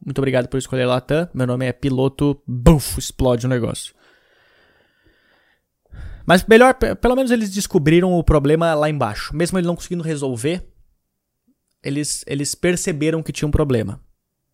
Muito 0.05 0.19
obrigado 0.19 0.47
por 0.47 0.57
escolher 0.57 0.85
Latam. 0.85 1.27
Meu 1.33 1.47
nome 1.47 1.65
é 1.65 1.73
piloto. 1.73 2.39
Buf, 2.45 2.99
explode 2.99 3.47
o 3.47 3.49
negócio. 3.49 3.95
Mas 6.23 6.45
melhor, 6.45 6.75
pelo 6.75 7.15
menos 7.15 7.31
eles 7.31 7.49
descobriram 7.49 8.13
o 8.13 8.23
problema 8.23 8.75
lá 8.75 8.91
embaixo. 8.91 9.35
Mesmo 9.35 9.57
ele 9.57 9.65
não 9.65 9.75
conseguindo 9.75 10.03
resolver, 10.03 10.67
eles, 11.81 12.23
eles 12.27 12.53
perceberam 12.53 13.23
que 13.23 13.31
tinha 13.31 13.47
um 13.47 13.51
problema. 13.51 13.99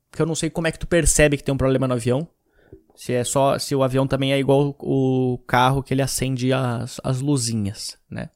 Porque 0.10 0.21
eu 0.21 0.26
não 0.26 0.36
sei 0.36 0.49
como 0.49 0.67
é 0.67 0.71
que 0.71 0.80
tu 0.80 0.88
percebe 0.88 1.36
que 1.36 1.43
tem 1.43 1.54
um 1.54 1.58
problema 1.58 1.89
no 1.89 1.95
avião. 1.95 2.26
Se 2.95 3.13
é 3.13 3.23
só. 3.23 3.58
Se 3.58 3.75
o 3.75 3.84
avião 3.84 4.08
também 4.08 4.34
é 4.34 4.39
igual 4.39 4.75
o 4.79 5.38
carro 5.47 5.82
que 5.82 5.93
ele 5.93 6.01
acende 6.01 6.53
as, 6.53 6.99
as 7.03 7.21
luzinhas, 7.21 7.97
né? 8.10 8.29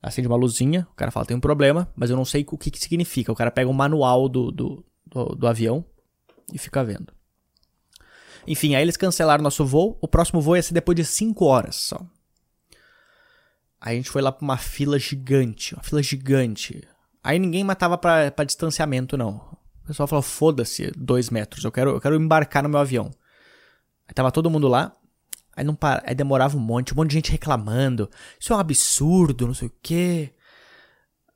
Acende 0.00 0.28
uma 0.28 0.36
luzinha, 0.36 0.86
o 0.92 0.94
cara 0.94 1.10
fala 1.10 1.26
tem 1.26 1.36
um 1.36 1.40
problema, 1.40 1.92
mas 1.96 2.08
eu 2.08 2.16
não 2.16 2.24
sei 2.24 2.46
o 2.48 2.56
que, 2.56 2.70
que 2.70 2.78
significa. 2.78 3.32
O 3.32 3.34
cara 3.34 3.50
pega 3.50 3.68
o 3.68 3.74
manual 3.74 4.28
do, 4.28 4.52
do, 4.52 4.84
do, 5.04 5.24
do 5.34 5.46
avião 5.46 5.84
e 6.52 6.58
fica 6.58 6.84
vendo. 6.84 7.12
Enfim, 8.46 8.74
aí 8.74 8.82
eles 8.82 8.96
cancelaram 8.96 9.42
nosso 9.42 9.66
voo. 9.66 9.98
O 10.00 10.06
próximo 10.06 10.40
voo 10.40 10.56
ia 10.56 10.62
ser 10.62 10.72
depois 10.72 10.96
de 10.96 11.04
5 11.04 11.44
horas 11.44 11.74
só. 11.76 12.00
Aí 13.80 13.94
a 13.94 13.96
gente 13.96 14.10
foi 14.10 14.22
lá 14.22 14.32
pra 14.32 14.44
uma 14.44 14.56
fila 14.56 14.98
gigante, 14.98 15.74
uma 15.74 15.82
fila 15.82 16.02
gigante. 16.02 16.82
Aí 17.22 17.38
ninguém 17.38 17.62
matava 17.62 17.98
pra, 17.98 18.30
pra 18.30 18.44
distanciamento, 18.44 19.16
não. 19.16 19.36
O 19.84 19.86
pessoal 19.86 20.06
falou, 20.06 20.22
foda-se, 20.22 20.90
dois 20.96 21.30
metros, 21.30 21.64
eu 21.64 21.72
quero, 21.72 21.90
eu 21.90 22.00
quero 22.00 22.16
embarcar 22.16 22.62
no 22.62 22.68
meu 22.68 22.78
avião. 22.78 23.10
Aí 24.08 24.14
tava 24.14 24.32
todo 24.32 24.50
mundo 24.50 24.66
lá, 24.66 24.96
aí 25.54 25.62
não 25.62 25.74
para, 25.74 26.02
aí 26.06 26.14
demorava 26.14 26.56
um 26.56 26.60
monte, 26.60 26.94
um 26.94 26.96
monte 26.96 27.10
de 27.10 27.14
gente 27.14 27.30
reclamando. 27.30 28.10
Isso 28.40 28.52
é 28.52 28.56
um 28.56 28.58
absurdo, 28.58 29.46
não 29.46 29.54
sei 29.54 29.68
o 29.68 29.72
quê. 29.82 30.32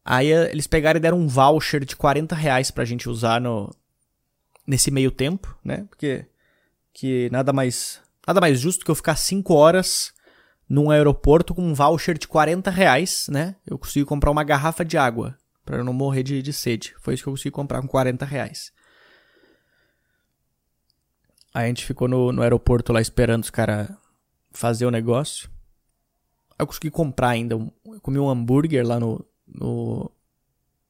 Aí 0.05 0.33
eh, 0.33 0.51
eles 0.51 0.67
pegaram 0.67 0.99
e 0.99 1.01
deram 1.01 1.19
um 1.19 1.29
voucher 1.29 1.85
de 1.85 1.95
40 1.95 2.35
reais 2.35 2.71
pra 2.71 2.85
gente 2.85 3.09
usar 3.09 3.41
no, 3.41 3.71
nesse 4.67 4.91
meio 4.91 5.11
tempo, 5.11 5.57
né? 5.63 5.85
Porque 5.89 6.27
que 6.95 7.29
nada 7.31 7.53
mais 7.53 8.01
nada 8.27 8.41
mais 8.41 8.59
justo 8.59 8.85
que 8.85 8.91
eu 8.91 8.95
ficar 8.95 9.17
5 9.17 9.53
horas 9.55 10.13
num 10.69 10.91
aeroporto 10.91 11.55
com 11.55 11.63
um 11.63 11.75
voucher 11.75 12.17
de 12.17 12.27
40 12.27 12.71
reais, 12.71 13.27
né? 13.29 13.57
Eu 13.67 13.79
consegui 13.79 14.05
comprar 14.05 14.31
uma 14.31 14.45
garrafa 14.45 14.85
de 14.85 14.97
água 14.97 15.37
para 15.65 15.79
eu 15.79 15.85
não 15.85 15.93
morrer 15.93 16.23
de, 16.23 16.43
de 16.43 16.53
sede. 16.53 16.95
Foi 17.01 17.15
isso 17.15 17.23
que 17.23 17.29
eu 17.29 17.33
consegui 17.33 17.51
comprar 17.51 17.81
com 17.83 17.89
40 17.89 18.25
reais. 18.25 18.73
Aí 21.55 21.65
a 21.65 21.69
gente 21.69 21.85
ficou 21.85 22.09
no, 22.09 22.33
no 22.33 22.43
aeroporto 22.43 22.93
lá 22.93 23.01
esperando 23.01 23.43
os 23.43 23.51
caras 23.51 23.88
fazer 24.51 24.87
o 24.87 24.91
negócio. 24.91 25.51
Eu 26.59 26.67
consegui 26.67 26.91
comprar 26.91 27.31
ainda. 27.31 27.55
Eu 27.55 28.01
comi 28.01 28.19
um 28.19 28.29
hambúrguer 28.29 28.87
lá 28.87 28.99
no, 28.99 29.25
no, 29.47 30.11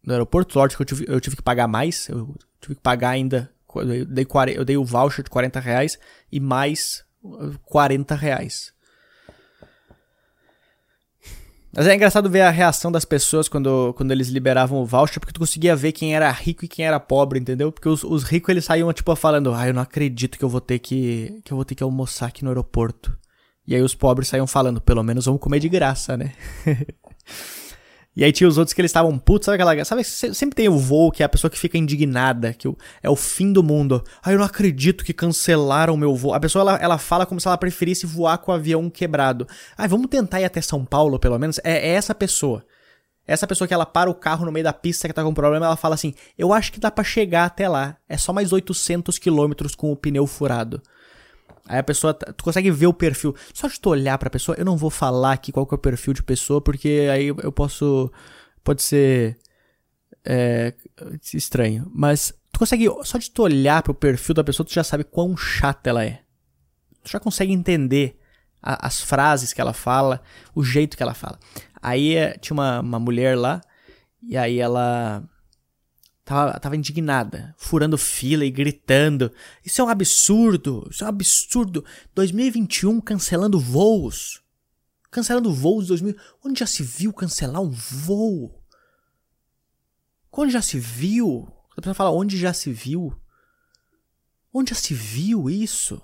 no 0.05 0.13
aeroporto. 0.13 0.59
Lógico 0.59 0.85
que 0.85 0.93
eu 0.93 0.97
tive, 0.97 1.13
eu 1.13 1.21
tive 1.21 1.37
que 1.37 1.43
pagar 1.43 1.67
mais. 1.67 2.09
Eu 2.09 2.35
tive 2.61 2.75
que 2.77 2.81
pagar 2.81 3.11
ainda. 3.11 3.51
Eu 3.75 4.07
dei, 4.07 4.27
eu 4.55 4.65
dei 4.65 4.77
o 4.77 4.85
voucher 4.85 5.25
de 5.25 5.31
40 5.31 5.59
reais 5.59 5.99
e 6.31 6.39
mais 6.39 7.05
40 7.65 8.15
reais. 8.15 8.72
Mas 11.75 11.87
é 11.87 11.95
engraçado 11.95 12.29
ver 12.29 12.43
a 12.43 12.51
reação 12.51 12.93
das 12.93 13.05
pessoas 13.05 13.49
quando, 13.49 13.95
quando 13.95 14.11
eles 14.11 14.29
liberavam 14.29 14.79
o 14.79 14.85
voucher, 14.85 15.19
porque 15.19 15.33
tu 15.33 15.41
conseguia 15.41 15.75
ver 15.75 15.93
quem 15.93 16.15
era 16.15 16.31
rico 16.31 16.65
e 16.65 16.69
quem 16.69 16.85
era 16.85 17.01
pobre, 17.01 17.39
entendeu? 17.39 17.73
Porque 17.73 17.89
os, 17.89 18.05
os 18.05 18.25
ricos 18.25 18.51
eles 18.51 18.65
saíam 18.67 18.93
tipo 18.93 19.15
falando: 19.17 19.55
"Ah, 19.55 19.67
eu 19.67 19.73
não 19.75 19.81
acredito 19.81 20.37
que 20.39 20.45
eu 20.45 20.51
vou 20.51 20.61
ter 20.61 20.79
que 20.79 21.41
que 21.43 21.53
eu 21.53 21.57
vou 21.57 21.65
ter 21.65 21.75
que 21.75 21.83
almoçar 21.83 22.27
aqui 22.27 22.45
no 22.45 22.51
aeroporto". 22.51 23.17
E 23.67 23.75
aí 23.75 23.81
os 23.81 23.95
pobres 23.95 24.29
saíam 24.29 24.47
falando: 24.47 24.81
"Pelo 24.83 25.03
menos 25.03 25.25
vamos 25.25 25.41
comer 25.41 25.61
de 25.61 25.69
graça, 25.69 26.17
né?" 26.17 26.33
E 28.15 28.23
aí 28.23 28.31
tinha 28.31 28.47
os 28.47 28.59
outros 28.59 28.75
que 28.75 28.81
eles 28.81 28.91
estavam 28.91 29.19
putos, 29.19 29.47
sabe 29.47 29.55
aquela. 29.63 29.85
Sabe, 29.85 30.05
sempre 30.05 30.55
tem 30.55 30.69
o 30.69 30.77
voo 30.77 31.11
que 31.11 31.23
é 31.23 31.27
a 31.27 31.29
pessoa 31.29 31.51
que 31.51 31.59
fica 31.59 31.79
indignada, 31.79 32.53
que 32.53 32.69
é 33.03 33.09
o 33.09 33.17
fim 33.17 33.53
do 33.53 33.63
mundo. 33.63 34.05
Ah, 34.23 34.33
eu 34.33 34.39
não 34.39 34.45
acredito 34.45 35.03
que 35.03 35.15
cancelaram 35.15 35.95
o 35.95 35.97
meu 35.97 36.15
voo. 36.15 36.35
A 36.35 36.41
pessoa 36.41 36.61
ela, 36.61 36.77
ela 36.77 36.99
fala 36.99 37.25
como 37.25 37.41
se 37.41 37.49
ela 37.49 37.57
preferisse 37.57 38.05
voar 38.05 38.37
com 38.39 38.53
o 38.53 38.55
avião 38.55 38.91
quebrado. 38.91 39.49
Ah, 39.77 39.87
vamos 39.87 40.09
tentar 40.09 40.41
ir 40.43 40.45
até 40.45 40.61
São 40.61 40.85
Paulo, 40.85 41.19
pelo 41.19 41.39
menos. 41.39 41.59
É, 41.65 41.89
é 41.89 41.95
essa 41.95 42.15
pessoa. 42.15 42.63
Essa 43.27 43.47
pessoa 43.47 43.69
que 43.69 43.73
ela 43.73 43.87
para 43.87 44.11
o 44.11 44.15
carro 44.15 44.45
no 44.45 44.53
meio 44.53 44.65
da 44.65 44.73
pista 44.73 45.09
que 45.09 45.15
tá 45.15 45.23
com 45.23 45.33
problema, 45.33 45.65
ela 45.65 45.77
fala 45.77 45.95
assim: 45.95 46.13
Eu 46.37 46.53
acho 46.53 46.71
que 46.71 46.81
dá 46.81 46.91
para 46.91 47.05
chegar 47.05 47.47
até 47.47 47.67
lá. 47.67 47.97
É 48.07 48.19
só 48.19 48.33
mais 48.33 48.53
800 48.53 49.19
quilômetros 49.19 49.75
com 49.75 49.91
o 49.91 49.97
pneu 49.97 50.27
furado. 50.27 50.83
Aí 51.67 51.79
a 51.79 51.83
pessoa, 51.83 52.13
tu 52.13 52.43
consegue 52.43 52.71
ver 52.71 52.87
o 52.87 52.95
perfil. 52.95 53.35
Só 53.55 53.69
de 53.69 53.81
tu 53.81 53.91
olhar 53.91 54.19
pra 54.19 54.31
pessoa, 54.31 54.57
eu 54.59 54.65
não 54.65 54.77
vou 54.77 54.91
falar 54.91 55.33
aqui 55.33 55.53
qual 55.53 55.67
que 55.67 55.75
é 55.75 55.77
o 55.77 55.79
perfil 55.79 56.13
de 56.13 56.23
pessoa, 56.23 56.61
porque 56.61 57.09
aí 57.11 57.29
eu 57.29 57.53
posso, 57.53 58.11
pode 58.65 58.83
ser 58.83 59.39
é, 60.25 60.75
estranho. 61.33 61.91
Mas 61.95 62.35
tu 62.53 62.59
consegue, 62.59 62.89
só 63.05 63.19
de 63.19 63.31
tu 63.31 63.43
olhar 63.43 63.83
pro 63.83 63.95
perfil 63.95 64.35
da 64.35 64.45
pessoa, 64.45 64.67
tu 64.67 64.73
já 64.73 64.85
sabe 64.85 65.05
quão 65.05 65.37
chata 65.37 65.91
ela 65.91 66.05
é. 66.05 66.21
Tu 67.05 67.11
já 67.11 67.21
consegue 67.21 67.53
entender 67.53 68.19
a, 68.61 68.87
as 68.87 69.01
frases 69.01 69.53
que 69.53 69.61
ela 69.61 69.73
fala, 69.73 70.21
o 70.55 70.65
jeito 70.65 70.97
que 70.97 71.03
ela 71.03 71.15
fala. 71.15 71.39
Aí 71.81 72.17
é, 72.17 72.37
tinha 72.39 72.55
uma, 72.55 72.81
uma 72.81 72.99
mulher 72.99 73.37
lá, 73.37 73.61
e 74.23 74.37
aí 74.37 74.59
ela 74.59 75.23
Tava, 76.25 76.59
tava 76.61 76.77
indignada, 76.77 77.55
furando 77.59 77.99
fila 77.99 78.45
e 78.45 78.51
gritando. 78.51 79.33
Isso 79.65 79.81
é 79.81 79.85
um 79.85 79.89
absurdo, 79.89 80.87
isso 80.91 81.03
é 81.03 81.07
um 81.07 81.11
absurdo. 81.11 81.85
2021 82.15 83.01
cancelando 83.01 83.59
voos. 83.59 84.41
Cancelando 85.11 85.53
voos 85.53 85.89
2000. 85.89 86.17
Onde 86.45 86.61
já 86.61 86.67
se 86.67 86.83
viu 86.83 87.13
cancelar 87.13 87.61
um 87.61 87.71
voo? 87.71 88.63
Onde 90.33 90.53
já 90.53 90.63
se 90.63 90.79
viu? 90.79 91.53
A 91.73 91.81
pessoa 91.81 91.95
fala, 91.95 92.11
onde 92.11 92.39
já 92.39 92.53
se 92.53 92.73
viu? 92.73 93.15
Onde 94.53 94.71
já 94.71 94.77
se 94.77 94.95
viu 94.95 95.51
isso? 95.51 96.01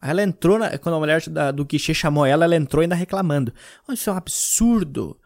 Aí 0.00 0.10
ela 0.10 0.22
entrou, 0.22 0.58
na, 0.58 0.76
quando 0.78 0.96
a 0.96 0.98
mulher 0.98 1.28
da, 1.28 1.50
do 1.50 1.64
guichê 1.64 1.92
chamou 1.92 2.26
ela, 2.26 2.44
ela 2.44 2.56
entrou 2.56 2.82
ainda 2.82 2.94
reclamando. 2.94 3.52
Isso 3.90 4.10
é 4.10 4.12
um 4.12 4.16
absurdo. 4.16 5.18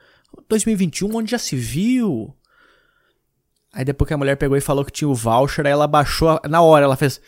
2021, 0.48 1.16
onde 1.16 1.30
já 1.30 1.38
se 1.38 1.56
viu? 1.56 2.36
Aí 3.72 3.84
depois 3.84 4.08
que 4.08 4.14
a 4.14 4.18
mulher 4.18 4.36
pegou 4.36 4.56
e 4.56 4.60
falou 4.60 4.84
que 4.84 4.92
tinha 4.92 5.08
o 5.08 5.14
voucher, 5.14 5.66
aí 5.66 5.72
ela 5.72 5.86
baixou 5.86 6.40
na 6.48 6.62
hora, 6.62 6.84
ela 6.84 6.96
fez. 6.96 7.20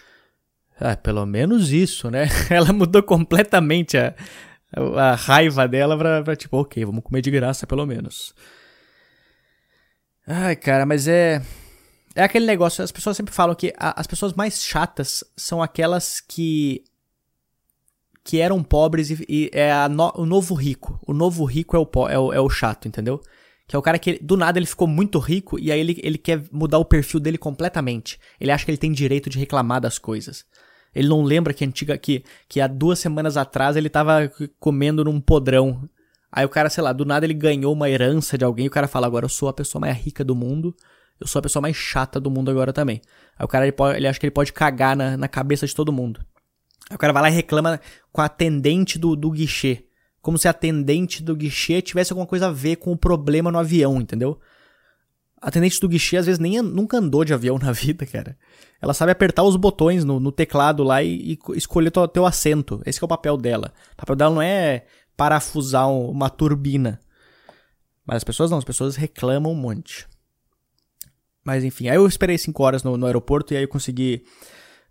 Ah, 0.81 0.97
pelo 0.97 1.27
menos 1.27 1.71
isso, 1.73 2.11
né? 2.11 2.27
Ela 2.49 2.73
mudou 2.73 3.03
completamente 3.03 3.99
a, 3.99 4.15
a, 4.97 5.15
raiva 5.15 5.69
dela 5.69 5.97
pra, 5.97 6.23
pra, 6.23 6.35
tipo, 6.35 6.57
ok, 6.57 6.83
vamos 6.87 7.05
comer 7.05 7.21
de 7.21 7.31
graça 7.31 7.67
pelo 7.67 7.85
menos. 7.85 8.35
Ai, 10.27 10.57
cara, 10.57 10.87
mas 10.87 11.07
é. 11.07 11.43
É 12.15 12.23
aquele 12.23 12.47
negócio, 12.47 12.83
as 12.83 12.91
pessoas 12.91 13.15
sempre 13.15 13.33
falam 13.33 13.55
que 13.55 13.75
a, 13.77 14.01
as 14.01 14.07
pessoas 14.07 14.33
mais 14.33 14.63
chatas 14.65 15.23
são 15.37 15.63
aquelas 15.63 16.19
que. 16.19 16.83
que 18.25 18.41
eram 18.41 18.63
pobres 18.63 19.11
e, 19.11 19.27
e 19.29 19.51
é 19.53 19.87
no, 19.87 20.11
o 20.17 20.25
novo 20.25 20.55
rico. 20.55 20.99
O 21.07 21.13
novo 21.13 21.45
rico 21.45 21.77
é 21.77 21.79
o, 21.79 22.09
é 22.09 22.19
o, 22.19 22.33
é 22.33 22.41
o 22.41 22.49
chato, 22.49 22.89
entendeu? 22.89 23.21
Que 23.71 23.77
é 23.77 23.79
o 23.79 23.83
cara 23.83 24.01
que, 24.01 24.19
do 24.21 24.37
nada, 24.37 24.59
ele 24.59 24.67
ficou 24.67 24.89
muito 24.89 25.17
rico 25.21 25.57
e 25.57 25.71
aí 25.71 25.79
ele, 25.79 26.01
ele 26.03 26.19
quer 26.19 26.43
mudar 26.51 26.79
o 26.79 26.85
perfil 26.85 27.21
dele 27.21 27.39
completamente. 27.39 28.19
Ele 28.41 28.51
acha 28.51 28.65
que 28.65 28.71
ele 28.73 28.77
tem 28.77 28.91
direito 28.91 29.31
de 29.31 29.39
reclamar 29.39 29.81
das 29.81 29.97
coisas. 29.97 30.45
Ele 30.93 31.07
não 31.07 31.23
lembra 31.23 31.55
que 31.55 31.65
antiga 31.65 31.97
que, 31.97 32.25
que 32.49 32.61
há 32.61 32.67
duas 32.67 32.99
semanas 32.99 33.37
atrás 33.37 33.77
ele 33.77 33.89
tava 33.89 34.29
comendo 34.59 35.05
num 35.05 35.21
podrão. 35.21 35.89
Aí 36.33 36.45
o 36.45 36.49
cara, 36.49 36.69
sei 36.69 36.83
lá, 36.83 36.93
do 36.93 37.05
nada 37.05 37.25
ele 37.25 37.33
ganhou 37.33 37.73
uma 37.73 37.89
herança 37.89 38.37
de 38.37 38.45
alguém 38.45 38.65
e 38.65 38.69
o 38.69 38.73
cara 38.73 38.89
fala: 38.89 39.07
agora 39.07 39.25
eu 39.25 39.29
sou 39.29 39.49
a 39.49 39.53
pessoa 39.53 39.79
mais 39.79 39.97
rica 39.97 40.25
do 40.25 40.35
mundo, 40.35 40.75
eu 41.21 41.29
sou 41.29 41.39
a 41.39 41.43
pessoa 41.43 41.61
mais 41.61 41.77
chata 41.77 42.19
do 42.19 42.29
mundo 42.29 42.51
agora 42.51 42.73
também. 42.73 43.01
Aí 43.39 43.45
o 43.45 43.49
cara 43.49 43.67
ele, 43.67 43.73
pode, 43.73 43.99
ele 43.99 44.09
acha 44.09 44.19
que 44.19 44.27
ele 44.27 44.33
pode 44.33 44.53
cagar 44.53 44.97
na, 44.97 45.17
na 45.17 45.29
cabeça 45.29 45.65
de 45.65 45.77
todo 45.77 45.93
mundo. 45.93 46.19
Aí 46.91 46.97
o 46.97 46.99
cara 46.99 47.13
vai 47.13 47.23
lá 47.23 47.31
e 47.31 47.35
reclama 47.35 47.81
com 48.11 48.21
a 48.21 48.25
atendente 48.25 48.99
do, 48.99 49.15
do 49.15 49.31
guichê 49.31 49.85
como 50.21 50.39
se 50.39 50.47
a 50.47 50.51
atendente 50.51 51.23
do 51.23 51.35
guichê 51.35 51.81
tivesse 51.81 52.13
alguma 52.13 52.27
coisa 52.27 52.49
a 52.49 52.53
ver 52.53 52.77
com 52.77 52.93
o 52.93 52.97
problema 52.97 53.51
no 53.51 53.59
avião, 53.59 54.01
entendeu? 54.01 54.39
A 55.41 55.49
atendente 55.49 55.81
do 55.81 55.89
guichê 55.89 56.19
às 56.19 56.27
vezes 56.27 56.39
nem 56.39 56.61
nunca 56.61 56.99
andou 56.99 57.25
de 57.25 57.33
avião 57.33 57.57
na 57.63 57.73
vida, 57.73 58.05
cara. 58.05 58.37
Ela 58.81 58.95
sabe 58.95 59.13
apertar 59.13 59.43
os 59.43 59.57
botões 59.57 60.05
no, 60.05 60.21
no 60.21 60.31
teclado 60.31 60.83
lá 60.83 61.03
e, 61.03 61.33
e 61.33 61.39
escolher 61.57 61.91
teu, 61.91 62.07
teu 62.07 62.27
assento. 62.27 62.83
Esse 62.85 63.03
é 63.03 63.05
o 63.05 63.09
papel 63.09 63.37
dela. 63.37 63.73
O 63.93 63.97
papel 63.97 64.17
dela 64.17 64.35
não 64.35 64.43
é 64.43 64.85
parafusar 65.17 65.91
uma 65.91 66.31
turbina. 66.31 67.01
Mas 68.07 68.19
as 68.19 68.25
pessoas 68.25 68.51
não, 68.51 68.59
as 68.59 68.65
pessoas 68.65 68.97
reclamam 68.97 69.53
um 69.53 69.57
monte. 69.57 70.07
Mas 71.45 71.65
enfim, 71.65 71.89
aí 71.89 71.97
eu 71.97 72.07
esperei 72.07 72.37
5 72.37 72.63
horas 72.63 72.83
no, 72.83 72.97
no 72.97 73.07
aeroporto 73.07 73.55
e 73.55 73.57
aí 73.57 73.65
eu 73.65 73.69
consegui 73.69 74.25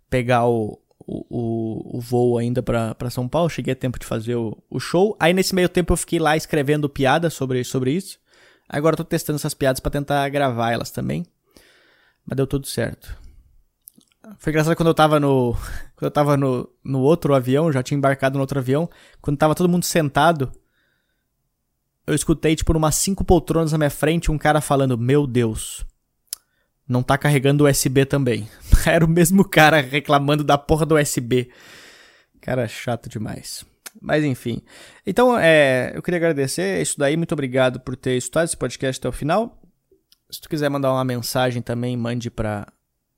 pegar 0.08 0.46
o, 0.46 0.80
o, 1.12 1.96
o, 1.96 2.00
voo 2.00 2.38
ainda 2.38 2.62
para 2.62 3.10
São 3.10 3.28
Paulo, 3.28 3.50
cheguei 3.50 3.72
a 3.72 3.76
tempo 3.76 3.98
de 3.98 4.06
fazer 4.06 4.36
o, 4.36 4.56
o, 4.70 4.78
show. 4.78 5.16
Aí 5.18 5.34
nesse 5.34 5.54
meio 5.54 5.68
tempo 5.68 5.92
eu 5.92 5.96
fiquei 5.96 6.20
lá 6.20 6.36
escrevendo 6.36 6.88
piadas 6.88 7.34
sobre, 7.34 7.64
sobre 7.64 7.92
isso. 7.92 8.18
Agora 8.68 8.94
eu 8.94 8.98
tô 8.98 9.04
testando 9.04 9.36
essas 9.36 9.52
piadas 9.52 9.80
para 9.80 9.90
tentar 9.90 10.28
gravar 10.28 10.70
elas 10.70 10.92
também. 10.92 11.26
Mas 12.24 12.36
deu 12.36 12.46
tudo 12.46 12.66
certo. 12.68 13.16
Foi 14.38 14.52
engraçado 14.52 14.76
quando 14.76 14.88
eu 14.88 14.94
tava 14.94 15.18
no. 15.18 15.56
Quando 15.96 16.06
eu 16.06 16.10
tava 16.10 16.34
no, 16.34 16.66
no 16.82 17.00
outro 17.00 17.34
avião, 17.34 17.70
já 17.70 17.82
tinha 17.82 17.98
embarcado 17.98 18.36
no 18.36 18.40
outro 18.40 18.58
avião. 18.58 18.88
Quando 19.20 19.36
tava 19.36 19.54
todo 19.54 19.68
mundo 19.68 19.84
sentado, 19.84 20.50
eu 22.06 22.14
escutei, 22.14 22.56
tipo, 22.56 22.74
umas 22.74 22.94
cinco 22.94 23.22
poltronas 23.22 23.72
na 23.72 23.78
minha 23.78 23.90
frente, 23.90 24.30
um 24.30 24.38
cara 24.38 24.62
falando, 24.62 24.96
meu 24.96 25.26
Deus. 25.26 25.84
Não 26.90 27.02
tá 27.02 27.16
carregando 27.16 27.66
USB 27.66 28.04
também. 28.04 28.48
Era 28.84 29.04
o 29.04 29.08
mesmo 29.08 29.44
cara 29.44 29.80
reclamando 29.80 30.42
da 30.42 30.58
porra 30.58 30.84
do 30.84 30.96
USB. 30.96 31.50
Cara 32.40 32.66
chato 32.66 33.08
demais. 33.08 33.64
Mas 34.00 34.24
enfim. 34.24 34.62
Então, 35.06 35.38
é, 35.38 35.92
eu 35.94 36.02
queria 36.02 36.18
agradecer 36.18 36.80
isso 36.80 36.98
daí. 36.98 37.16
Muito 37.16 37.32
obrigado 37.32 37.80
por 37.80 37.96
ter 37.96 38.16
escutado 38.16 38.46
esse 38.46 38.56
podcast 38.56 38.98
até 38.98 39.08
o 39.08 39.12
final. 39.12 39.60
Se 40.30 40.40
tu 40.40 40.48
quiser 40.48 40.68
mandar 40.68 40.92
uma 40.92 41.04
mensagem 41.04 41.60
também, 41.62 41.96
mande 41.96 42.30
para 42.30 42.66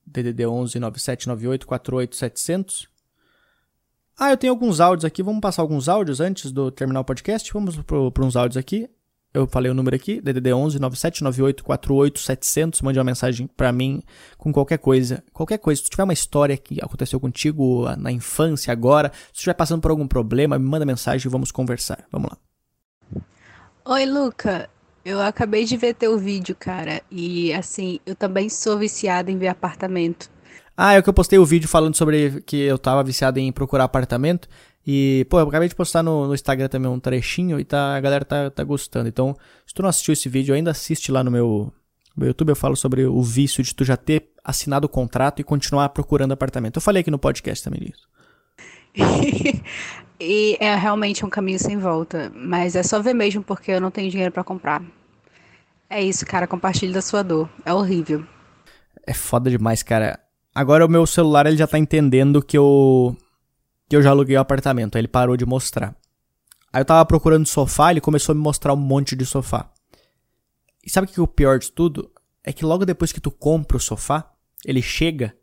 DDD 0.05 0.45
11 0.45 0.79
9798 0.79 1.67
48 1.67 2.15
700. 2.15 2.87
Ah, 4.17 4.31
eu 4.31 4.37
tenho 4.37 4.53
alguns 4.53 4.79
áudios 4.79 5.05
aqui. 5.05 5.23
Vamos 5.23 5.41
passar 5.41 5.61
alguns 5.61 5.89
áudios 5.89 6.19
antes 6.19 6.51
do 6.51 6.71
terminar 6.71 6.99
o 6.99 7.05
podcast. 7.05 7.51
Vamos 7.51 7.77
para 7.81 8.25
uns 8.25 8.35
áudios 8.35 8.57
aqui. 8.57 8.89
Eu 9.33 9.47
falei 9.47 9.71
o 9.71 9.73
número 9.73 9.95
aqui, 9.95 10.21
DDD 10.21 10.53
11 10.53 10.79
9798 10.79 11.63
48 11.63 12.19
700. 12.19 12.81
Mande 12.83 12.99
uma 12.99 13.05
mensagem 13.05 13.47
para 13.47 13.71
mim 13.71 14.03
com 14.37 14.53
qualquer 14.53 14.77
coisa. 14.77 15.23
Qualquer 15.33 15.57
coisa. 15.57 15.81
Se 15.81 15.87
tu 15.87 15.91
tiver 15.91 16.03
uma 16.03 16.13
história 16.13 16.55
que 16.55 16.79
aconteceu 16.79 17.19
contigo 17.19 17.89
na 17.97 18.11
infância, 18.11 18.71
agora, 18.71 19.11
se 19.13 19.33
tu 19.33 19.35
estiver 19.37 19.55
passando 19.55 19.81
por 19.81 19.89
algum 19.89 20.07
problema, 20.07 20.59
me 20.59 20.69
manda 20.69 20.85
mensagem 20.85 21.27
e 21.27 21.31
vamos 21.31 21.51
conversar. 21.51 22.05
Vamos 22.11 22.29
lá. 22.29 22.37
Oi, 23.85 24.05
Luca. 24.05 24.69
Eu 25.03 25.19
acabei 25.19 25.65
de 25.65 25.75
ver 25.77 25.95
teu 25.95 26.17
vídeo, 26.17 26.55
cara. 26.57 27.01
E 27.09 27.51
assim, 27.53 27.99
eu 28.05 28.15
também 28.15 28.49
sou 28.49 28.77
viciada 28.77 29.31
em 29.31 29.37
ver 29.37 29.47
apartamento. 29.47 30.29
Ah, 30.77 30.93
é 30.93 31.01
que 31.01 31.09
eu 31.09 31.13
postei 31.13 31.37
o 31.37 31.45
vídeo 31.45 31.67
falando 31.67 31.95
sobre 31.95 32.41
que 32.41 32.57
eu 32.57 32.77
tava 32.77 33.03
viciado 33.03 33.39
em 33.39 33.51
procurar 33.51 33.83
apartamento. 33.83 34.47
E, 34.85 35.25
pô, 35.29 35.39
eu 35.39 35.47
acabei 35.47 35.69
de 35.69 35.75
postar 35.75 36.03
no, 36.03 36.27
no 36.27 36.33
Instagram 36.33 36.67
também 36.67 36.91
um 36.91 36.99
trechinho 36.99 37.59
e 37.59 37.63
tá, 37.63 37.95
a 37.95 38.01
galera 38.01 38.25
tá, 38.25 38.49
tá 38.49 38.63
gostando. 38.63 39.07
Então, 39.07 39.35
se 39.65 39.73
tu 39.73 39.81
não 39.81 39.89
assistiu 39.89 40.11
esse 40.11 40.27
vídeo, 40.27 40.53
ainda 40.53 40.71
assiste 40.71 41.11
lá 41.11 41.23
no 41.23 41.31
meu, 41.31 41.71
meu 42.15 42.27
YouTube. 42.27 42.49
Eu 42.49 42.55
falo 42.55 42.75
sobre 42.75 43.05
o 43.05 43.21
vício 43.21 43.63
de 43.63 43.73
tu 43.73 43.85
já 43.85 43.95
ter 43.95 44.29
assinado 44.43 44.85
o 44.85 44.89
contrato 44.89 45.39
e 45.39 45.43
continuar 45.43 45.89
procurando 45.89 46.33
apartamento. 46.33 46.77
Eu 46.77 46.81
falei 46.81 47.01
aqui 47.01 47.09
no 47.09 47.17
podcast 47.17 47.63
também 47.63 47.79
disso. 47.79 48.07
e 50.19 50.57
é 50.59 50.75
realmente 50.75 51.25
um 51.25 51.29
caminho 51.29 51.59
sem 51.59 51.77
volta. 51.77 52.29
Mas 52.35 52.75
é 52.75 52.83
só 52.83 53.01
ver 53.01 53.13
mesmo 53.13 53.41
porque 53.41 53.71
eu 53.71 53.79
não 53.79 53.89
tenho 53.89 54.11
dinheiro 54.11 54.33
para 54.33 54.43
comprar. 54.43 54.83
É 55.89 56.03
isso, 56.03 56.25
cara. 56.25 56.45
Compartilhe 56.45 56.91
da 56.91 57.01
sua 57.01 57.23
dor. 57.23 57.49
É 57.65 57.73
horrível. 57.73 58.25
É 59.07 59.13
foda 59.13 59.49
demais, 59.49 59.81
cara. 59.81 60.19
Agora 60.53 60.85
o 60.85 60.89
meu 60.89 61.05
celular 61.07 61.45
ele 61.45 61.57
já 61.57 61.67
tá 61.67 61.79
entendendo 61.79 62.41
que 62.41 62.57
eu 62.57 63.15
que 63.89 63.95
eu 63.95 64.01
já 64.01 64.09
aluguei 64.09 64.35
o 64.37 64.39
apartamento. 64.39 64.95
Aí 64.95 65.01
ele 65.01 65.07
parou 65.07 65.37
de 65.37 65.45
mostrar. 65.45 65.95
Aí 66.71 66.81
eu 66.81 66.85
tava 66.85 67.05
procurando 67.05 67.47
sofá, 67.47 67.91
ele 67.91 68.01
começou 68.01 68.33
a 68.33 68.35
me 68.35 68.41
mostrar 68.41 68.73
um 68.73 68.77
monte 68.77 69.15
de 69.15 69.25
sofá. 69.25 69.71
E 70.83 70.89
sabe 70.89 71.07
o 71.07 71.09
que 71.09 71.19
é 71.19 71.23
o 71.23 71.27
pior 71.27 71.59
de 71.59 71.71
tudo? 71.71 72.11
É 72.43 72.51
que 72.51 72.65
logo 72.65 72.85
depois 72.85 73.11
que 73.11 73.21
tu 73.21 73.31
compra 73.31 73.77
o 73.77 73.79
sofá, 73.79 74.31
ele 74.65 74.81
chega, 74.81 75.35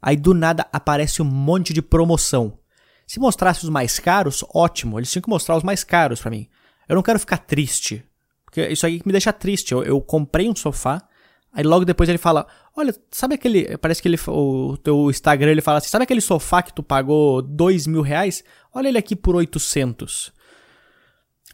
aí 0.00 0.16
do 0.16 0.34
nada 0.34 0.66
aparece 0.72 1.22
um 1.22 1.26
monte 1.26 1.72
de 1.72 1.82
promoção. 1.82 2.58
Se 3.06 3.20
mostrasse 3.20 3.64
os 3.64 3.70
mais 3.70 3.98
caros, 3.98 4.44
ótimo, 4.54 4.98
eles 4.98 5.10
tinham 5.10 5.22
que 5.22 5.28
mostrar 5.30 5.56
os 5.56 5.62
mais 5.62 5.84
caros 5.84 6.20
para 6.20 6.30
mim. 6.30 6.48
Eu 6.88 6.96
não 6.96 7.02
quero 7.02 7.18
ficar 7.18 7.38
triste, 7.38 8.04
porque 8.44 8.66
isso 8.68 8.86
aí 8.86 9.00
me 9.04 9.12
deixa 9.12 9.32
triste. 9.32 9.72
Eu, 9.72 9.82
eu 9.82 10.00
comprei 10.00 10.48
um 10.48 10.56
sofá, 10.56 11.07
Aí 11.52 11.64
logo 11.64 11.84
depois 11.84 12.08
ele 12.08 12.18
fala: 12.18 12.46
Olha, 12.76 12.94
sabe 13.10 13.34
aquele. 13.34 13.76
Parece 13.78 14.02
que 14.02 14.08
ele, 14.08 14.18
o 14.28 14.76
teu 14.76 15.10
Instagram 15.10 15.50
ele 15.50 15.60
fala 15.60 15.78
assim: 15.78 15.88
Sabe 15.88 16.04
aquele 16.04 16.20
sofá 16.20 16.62
que 16.62 16.72
tu 16.72 16.82
pagou 16.82 17.42
dois 17.42 17.86
mil 17.86 18.02
reais? 18.02 18.44
Olha 18.72 18.88
ele 18.88 18.98
aqui 18.98 19.16
por 19.16 19.34
800. 19.34 20.32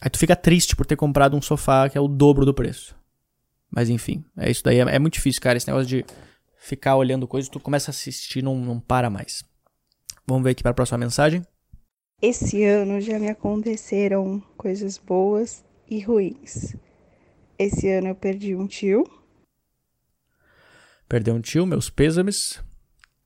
Aí 0.01 0.09
tu 0.09 0.19
fica 0.19 0.35
triste 0.35 0.75
por 0.75 0.85
ter 0.85 0.95
comprado 0.95 1.37
um 1.37 1.41
sofá 1.41 1.89
que 1.89 1.97
é 1.97 2.01
o 2.01 2.07
dobro 2.07 2.45
do 2.45 2.53
preço. 2.53 2.95
Mas 3.71 3.89
enfim, 3.89 4.23
é 4.37 4.51
isso 4.51 4.63
daí. 4.63 4.79
É, 4.79 4.81
é 4.81 4.99
muito 4.99 5.13
difícil, 5.13 5.41
cara. 5.41 5.57
Esse 5.57 5.67
negócio 5.67 5.87
de 5.87 6.05
ficar 6.57 6.95
olhando 6.95 7.27
coisas, 7.27 7.49
tu 7.49 7.59
começa 7.59 7.89
a 7.89 7.93
assistir 7.93 8.43
não, 8.43 8.57
não 8.57 8.79
para 8.79 9.09
mais. 9.09 9.43
Vamos 10.27 10.43
ver 10.43 10.51
aqui 10.51 10.63
para 10.63 10.71
a 10.71 10.75
próxima 10.75 10.97
mensagem. 10.97 11.41
Esse 12.21 12.63
ano 12.63 12.99
já 13.01 13.19
me 13.19 13.29
aconteceram 13.29 14.41
coisas 14.57 14.97
boas 14.97 15.63
e 15.89 15.99
ruins. 16.01 16.75
Esse 17.57 17.89
ano 17.89 18.07
eu 18.07 18.15
perdi 18.15 18.55
um 18.55 18.67
tio 18.67 19.03
Perdeu 21.07 21.35
um 21.35 21.41
tio, 21.41 21.65
meus 21.65 21.89
pêsames. 21.89 22.63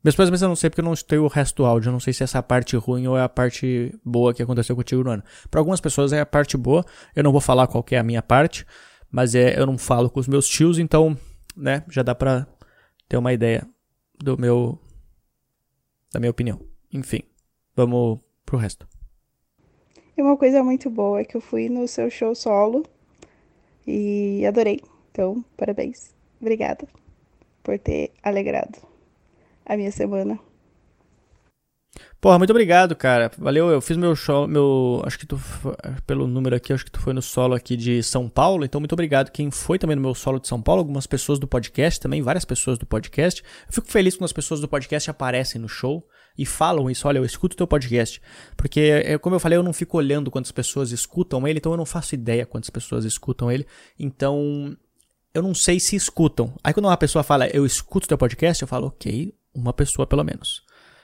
Meus 0.04 0.16
pêsames 0.16 0.42
eu 0.42 0.48
não 0.48 0.56
sei 0.56 0.70
porque 0.70 0.82
eu 0.82 0.86
não 0.86 0.94
tenho 0.96 1.24
o 1.24 1.28
resto 1.28 1.58
do 1.58 1.66
áudio. 1.66 1.90
Eu 1.90 1.94
não 1.94 2.00
sei 2.00 2.14
se 2.14 2.24
é 2.24 2.26
essa 2.26 2.44
parte 2.44 2.76
ruim 2.76 3.08
ou 3.08 3.18
é 3.18 3.22
a 3.22 3.30
parte 3.30 3.94
boa 4.04 4.34
que 4.34 4.44
aconteceu 4.44 4.76
contigo 4.76 5.04
no 5.04 5.12
ano. 5.12 5.24
Para 5.50 5.60
algumas 5.60 5.80
pessoas 5.80 6.12
é 6.12 6.20
a 6.20 6.26
parte 6.26 6.58
boa. 6.58 6.86
Eu 7.16 7.24
não 7.24 7.32
vou 7.32 7.42
falar 7.42 7.68
qual 7.68 7.86
é 7.92 7.98
a 7.98 8.04
minha 8.04 8.22
parte. 8.22 8.66
Mas 9.12 9.34
é, 9.34 9.60
eu 9.60 9.66
não 9.66 9.78
falo 9.78 10.10
com 10.10 10.20
os 10.20 10.28
meus 10.28 10.48
tios, 10.48 10.78
então, 10.78 11.18
né, 11.58 11.84
já 11.90 12.04
dá 12.04 12.14
pra 12.14 12.46
ter 13.08 13.18
uma 13.18 13.34
ideia 13.34 13.68
do 14.20 14.38
meu. 14.38 14.78
da 16.14 16.20
minha 16.20 16.30
opinião. 16.30 16.62
Enfim, 16.94 17.24
vamos 17.76 18.20
pro 18.46 18.58
resto. 18.58 18.88
E 20.16 20.22
uma 20.22 20.38
coisa 20.38 20.64
muito 20.64 20.90
boa 20.90 21.22
é 21.22 21.26
que 21.26 21.36
eu 21.36 21.42
fui 21.42 21.70
no 21.70 21.88
seu 21.88 22.10
show 22.12 22.36
solo 22.36 22.86
e 23.88 24.46
adorei. 24.46 24.80
Então, 25.12 25.44
parabéns. 25.58 26.14
Obrigada 26.40 26.88
por 27.70 27.78
ter 27.78 28.12
alegrado 28.24 28.80
a 29.64 29.78
minha 29.78 29.92
semana. 29.92 30.40
Porra, 32.20 32.40
muito 32.40 32.50
obrigado, 32.50 32.96
cara. 32.96 33.32
Valeu, 33.38 33.70
eu 33.70 33.80
fiz 33.80 33.96
meu 33.96 34.16
show, 34.16 34.48
meu. 34.48 35.02
Acho 35.06 35.20
que 35.20 35.26
tu. 35.28 35.40
Pelo 36.08 36.28
número 36.28 36.56
aqui, 36.56 36.74
acho 36.74 36.84
que 36.84 36.92
tu 36.92 37.00
foi 37.00 37.14
no 37.14 37.22
solo 37.22 37.54
aqui 37.54 37.78
de 37.78 38.02
São 38.02 38.28
Paulo. 38.28 38.66
Então, 38.66 38.82
muito 38.82 38.94
obrigado. 38.94 39.32
Quem 39.32 39.52
foi 39.52 39.78
também 39.78 39.96
no 39.96 40.02
meu 40.02 40.16
solo 40.16 40.40
de 40.40 40.48
São 40.48 40.62
Paulo, 40.62 40.80
algumas 40.80 41.06
pessoas 41.06 41.38
do 41.38 41.48
podcast 41.48 42.00
também, 42.00 42.22
várias 42.22 42.44
pessoas 42.44 42.78
do 42.78 42.86
podcast. 42.86 43.44
Eu 43.68 43.74
fico 43.74 43.88
feliz 43.88 44.16
quando 44.16 44.26
as 44.26 44.34
pessoas 44.34 44.60
do 44.60 44.68
podcast 44.68 45.10
aparecem 45.10 45.62
no 45.62 45.70
show 45.70 46.04
e 46.38 46.46
falam 46.46 46.90
isso. 46.90 47.08
Olha, 47.08 47.20
eu 47.20 47.26
escuto 47.26 47.56
teu 47.56 47.68
podcast. 47.68 48.20
Porque, 48.58 48.80
é, 48.80 49.18
como 49.18 49.36
eu 49.36 49.40
falei, 49.40 49.58
eu 49.58 49.64
não 49.64 49.74
fico 49.74 49.98
olhando 49.98 50.32
quantas 50.32 50.52
pessoas 50.52 50.92
escutam 50.92 51.48
ele, 51.48 51.60
então 51.60 51.72
eu 51.72 51.78
não 51.78 51.86
faço 51.86 52.16
ideia 52.16 52.46
quantas 52.46 52.70
pessoas 52.70 53.06
escutam 53.06 53.52
ele. 53.52 53.66
Então, 54.00 54.76
eu 55.34 55.42
não 55.42 55.54
sei 55.54 55.80
se 55.80 55.96
escutam. 55.96 56.54
Aí 56.64 56.74
quando 56.74 56.86
uma 56.86 56.98
pessoa 56.98 57.24
fala, 57.24 57.48
eu 57.48 57.66
escuto 57.66 58.08
teu 58.08 58.18
podcast, 58.18 58.62
eu 58.62 58.68
falo, 58.68 58.88
ok, 58.88 59.34
uma 59.54 59.74
pessoa 59.74 60.08
pelo 60.08 60.24
menos. 60.24 60.64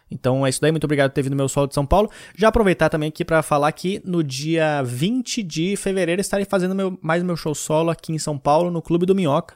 Então 0.10 0.46
é 0.46 0.50
isso 0.50 0.62
daí, 0.62 0.72
muito 0.72 0.84
obrigado 0.84 1.10
por 1.10 1.16
ter 1.16 1.24
vindo 1.24 1.32
no 1.32 1.38
meu 1.38 1.50
solo 1.50 1.68
de 1.68 1.74
São 1.74 1.86
Paulo. 1.86 2.10
Já 2.36 2.48
aproveitar 2.48 2.90
também 2.90 3.10
aqui 3.10 3.26
para 3.26 3.42
falar 3.42 3.72
que 3.72 4.02
no 4.06 4.24
dia 4.24 4.84
20 4.84 5.42
de 5.42 5.76
fevereiro 5.76 6.22
estarei 6.22 6.46
fazendo 6.46 6.76
meu, 6.76 6.98
mais 7.02 7.24
meu 7.24 7.36
show 7.36 7.56
solo 7.56 7.90
aqui 7.90 8.14
em 8.14 8.20
São 8.20 8.38
Paulo, 8.38 8.70
no 8.70 8.82
Clube 8.82 9.06
do 9.06 9.16
Minhoca. 9.16 9.56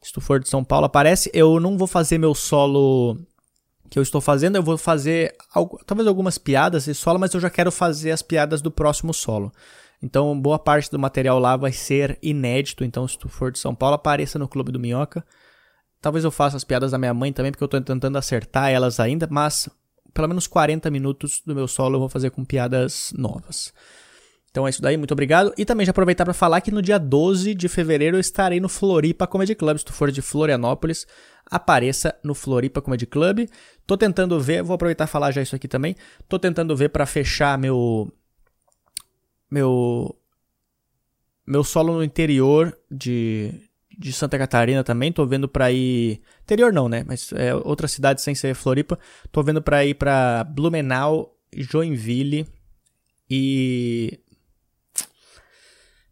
Se 0.00 0.12
tu 0.12 0.20
for 0.20 0.40
de 0.40 0.48
São 0.48 0.64
Paulo, 0.64 0.86
aparece. 0.86 1.30
Eu 1.32 1.60
não 1.60 1.76
vou 1.76 1.86
fazer 1.86 2.18
meu 2.18 2.34
solo 2.34 3.16
que 3.88 3.98
eu 3.98 4.02
estou 4.02 4.20
fazendo, 4.20 4.56
eu 4.56 4.62
vou 4.62 4.78
fazer 4.78 5.36
talvez 5.86 6.08
algumas 6.08 6.38
piadas 6.38 6.86
de 6.86 6.94
solo, 6.94 7.18
mas 7.18 7.34
eu 7.34 7.40
já 7.40 7.50
quero 7.50 7.70
fazer 7.70 8.10
as 8.10 8.22
piadas 8.22 8.62
do 8.62 8.70
próximo 8.70 9.12
solo. 9.12 9.52
Então, 10.02 10.38
boa 10.38 10.58
parte 10.58 10.90
do 10.90 10.98
material 10.98 11.38
lá 11.38 11.56
vai 11.56 11.72
ser 11.72 12.18
inédito. 12.20 12.84
Então, 12.84 13.06
se 13.06 13.16
tu 13.16 13.28
for 13.28 13.52
de 13.52 13.58
São 13.58 13.74
Paulo, 13.74 13.94
apareça 13.94 14.38
no 14.38 14.48
Clube 14.48 14.72
do 14.72 14.80
Minhoca. 14.80 15.24
Talvez 16.00 16.24
eu 16.24 16.30
faça 16.32 16.56
as 16.56 16.64
piadas 16.64 16.90
da 16.90 16.98
minha 16.98 17.14
mãe 17.14 17.32
também, 17.32 17.52
porque 17.52 17.62
eu 17.62 17.66
estou 17.66 17.80
tentando 17.80 18.18
acertar 18.18 18.70
elas 18.70 18.98
ainda, 18.98 19.28
mas 19.30 19.68
pelo 20.12 20.28
menos 20.28 20.46
40 20.46 20.90
minutos 20.90 21.40
do 21.46 21.54
meu 21.54 21.68
solo 21.68 21.94
eu 21.96 22.00
vou 22.00 22.08
fazer 22.08 22.30
com 22.30 22.44
piadas 22.44 23.12
novas. 23.16 23.72
Então 24.50 24.66
é 24.66 24.70
isso 24.70 24.82
daí, 24.82 24.96
muito 24.96 25.12
obrigado. 25.12 25.54
E 25.56 25.64
também 25.64 25.86
já 25.86 25.90
aproveitar 25.90 26.24
para 26.24 26.34
falar 26.34 26.60
que 26.60 26.70
no 26.70 26.82
dia 26.82 26.98
12 26.98 27.54
de 27.54 27.68
fevereiro 27.68 28.16
eu 28.16 28.20
estarei 28.20 28.60
no 28.60 28.68
Floripa 28.68 29.26
Comedy 29.26 29.54
Club. 29.54 29.78
Se 29.78 29.84
tu 29.84 29.92
for 29.94 30.10
de 30.10 30.20
Florianópolis, 30.20 31.06
apareça 31.46 32.14
no 32.22 32.34
Floripa 32.34 32.82
Comedy 32.82 33.06
Club. 33.06 33.48
Tô 33.86 33.96
tentando 33.96 34.38
ver, 34.38 34.62
vou 34.62 34.74
aproveitar 34.74 35.04
e 35.04 35.08
falar 35.08 35.30
já 35.30 35.40
isso 35.40 35.56
aqui 35.56 35.66
também. 35.66 35.96
Tô 36.28 36.38
tentando 36.38 36.76
ver 36.76 36.90
para 36.90 37.06
fechar 37.06 37.56
meu 37.56 38.12
meu 39.52 40.16
meu 41.46 41.62
solo 41.62 41.92
no 41.92 42.02
interior 42.02 42.76
de, 42.90 43.52
de 43.98 44.12
Santa 44.12 44.38
Catarina 44.38 44.82
também. 44.82 45.12
Tô 45.12 45.26
vendo 45.26 45.46
pra 45.46 45.70
ir. 45.70 46.22
Interior 46.42 46.72
não, 46.72 46.88
né? 46.88 47.04
Mas 47.06 47.30
é 47.32 47.54
outra 47.54 47.86
cidade 47.86 48.22
sem 48.22 48.34
ser 48.34 48.54
Floripa. 48.54 48.98
Tô 49.30 49.42
vendo 49.42 49.60
pra 49.60 49.84
ir 49.84 49.94
pra 49.94 50.44
Blumenau, 50.44 51.36
Joinville 51.54 52.46
e. 53.28 54.18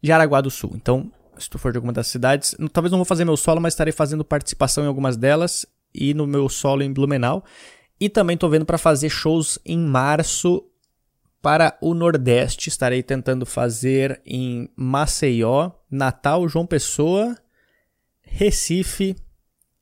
Jaraguá 0.03 0.41
do 0.41 0.51
Sul. 0.51 0.73
Então, 0.75 1.11
se 1.37 1.49
tu 1.49 1.57
for 1.57 1.71
de 1.71 1.77
alguma 1.77 1.93
das 1.93 2.07
cidades, 2.07 2.55
talvez 2.71 2.91
não 2.91 2.99
vou 2.99 3.05
fazer 3.05 3.25
meu 3.25 3.37
solo, 3.37 3.61
mas 3.61 3.73
estarei 3.73 3.93
fazendo 3.93 4.23
participação 4.23 4.83
em 4.83 4.87
algumas 4.87 5.17
delas 5.17 5.65
e 5.93 6.13
no 6.13 6.27
meu 6.27 6.47
solo 6.49 6.83
em 6.83 6.93
Blumenau. 6.93 7.43
E 7.99 8.09
também 8.09 8.35
tô 8.35 8.49
vendo 8.49 8.65
para 8.65 8.79
fazer 8.79 9.09
shows 9.09 9.59
em 9.63 9.77
março 9.77 10.63
para 11.41 11.77
o 11.81 11.93
Nordeste, 11.93 12.69
estarei 12.69 13.01
tentando 13.01 13.45
fazer 13.45 14.21
em 14.25 14.69
Maceió, 14.75 15.71
Natal, 15.89 16.47
João 16.47 16.65
Pessoa, 16.65 17.35
Recife 18.21 19.15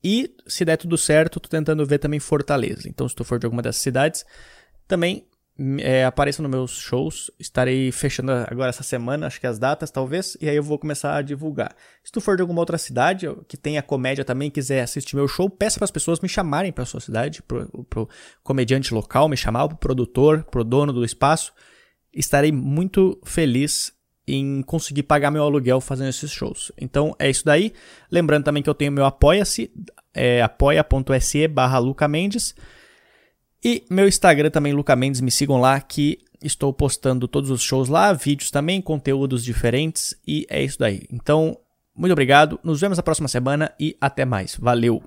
e, 0.03 0.33
se 0.47 0.63
der 0.63 0.77
tudo 0.77 0.97
certo, 0.97 1.37
estou 1.37 1.49
tentando 1.49 1.85
ver 1.85 1.99
também 1.99 2.19
Fortaleza. 2.19 2.87
Então, 2.87 3.07
se 3.07 3.13
tu 3.13 3.23
for 3.23 3.37
de 3.37 3.45
alguma 3.45 3.61
dessas 3.61 3.81
cidades, 3.81 4.25
também 4.87 5.27
é, 5.79 6.05
apareçam 6.05 6.43
nos 6.43 6.51
meus 6.51 6.71
shows. 6.71 7.29
Estarei 7.37 7.91
fechando 7.91 8.31
agora 8.31 8.69
essa 8.69 8.83
semana, 8.83 9.27
acho 9.27 9.39
que 9.39 9.47
as 9.47 9.59
datas 9.59 9.91
talvez, 9.91 10.37
e 10.39 10.47
aí 10.47 10.55
eu 10.55 10.63
vou 10.63 10.79
começar 10.79 11.15
a 11.15 11.21
divulgar. 11.21 11.75
Se 12.03 12.11
tu 12.11 12.21
for 12.21 12.35
de 12.35 12.41
alguma 12.41 12.61
outra 12.61 12.77
cidade 12.77 13.27
que 13.47 13.57
tenha 13.57 13.81
comédia 13.81 14.23
também 14.23 14.49
quiser 14.49 14.81
assistir 14.81 15.15
meu 15.15 15.27
show, 15.27 15.49
peça 15.49 15.77
para 15.77 15.85
as 15.85 15.91
pessoas 15.91 16.19
me 16.21 16.29
chamarem 16.29 16.71
para 16.71 16.85
sua 16.85 17.01
cidade, 17.01 17.41
pro, 17.43 17.67
pro 17.89 18.09
comediante 18.41 18.93
local, 18.93 19.27
me 19.27 19.35
chamar, 19.35 19.67
pro 19.67 19.77
produtor, 19.77 20.43
pro 20.49 20.63
dono 20.63 20.93
do 20.93 21.03
espaço. 21.03 21.53
Estarei 22.13 22.51
muito 22.51 23.19
feliz 23.25 23.93
em 24.25 24.61
conseguir 24.61 25.03
pagar 25.03 25.31
meu 25.31 25.43
aluguel 25.43 25.81
fazendo 25.81 26.09
esses 26.09 26.31
shows. 26.31 26.71
Então 26.79 27.15
é 27.19 27.29
isso 27.29 27.43
daí. 27.43 27.73
Lembrando 28.11 28.45
também 28.45 28.63
que 28.63 28.69
eu 28.69 28.75
tenho 28.75 28.91
meu 28.91 29.05
apoia-se, 29.05 29.71
é 30.13 30.41
apoia.se 30.41 31.47
barra 31.47 31.79
Mendes. 32.07 32.55
E 33.63 33.83
meu 33.89 34.07
Instagram 34.07 34.49
também, 34.49 34.73
Luca 34.73 34.95
Mendes, 34.95 35.21
me 35.21 35.31
sigam 35.31 35.59
lá 35.59 35.79
que 35.81 36.19
estou 36.41 36.73
postando 36.73 37.27
todos 37.27 37.49
os 37.49 37.61
shows 37.61 37.89
lá, 37.89 38.13
vídeos 38.13 38.49
também, 38.49 38.81
conteúdos 38.81 39.43
diferentes 39.43 40.15
e 40.25 40.45
é 40.49 40.63
isso 40.63 40.79
daí. 40.79 41.03
Então, 41.11 41.57
muito 41.95 42.13
obrigado, 42.13 42.59
nos 42.63 42.79
vemos 42.79 42.97
na 42.97 43.03
próxima 43.03 43.27
semana 43.27 43.71
e 43.79 43.97
até 43.99 44.23
mais. 44.23 44.55
Valeu! 44.55 45.03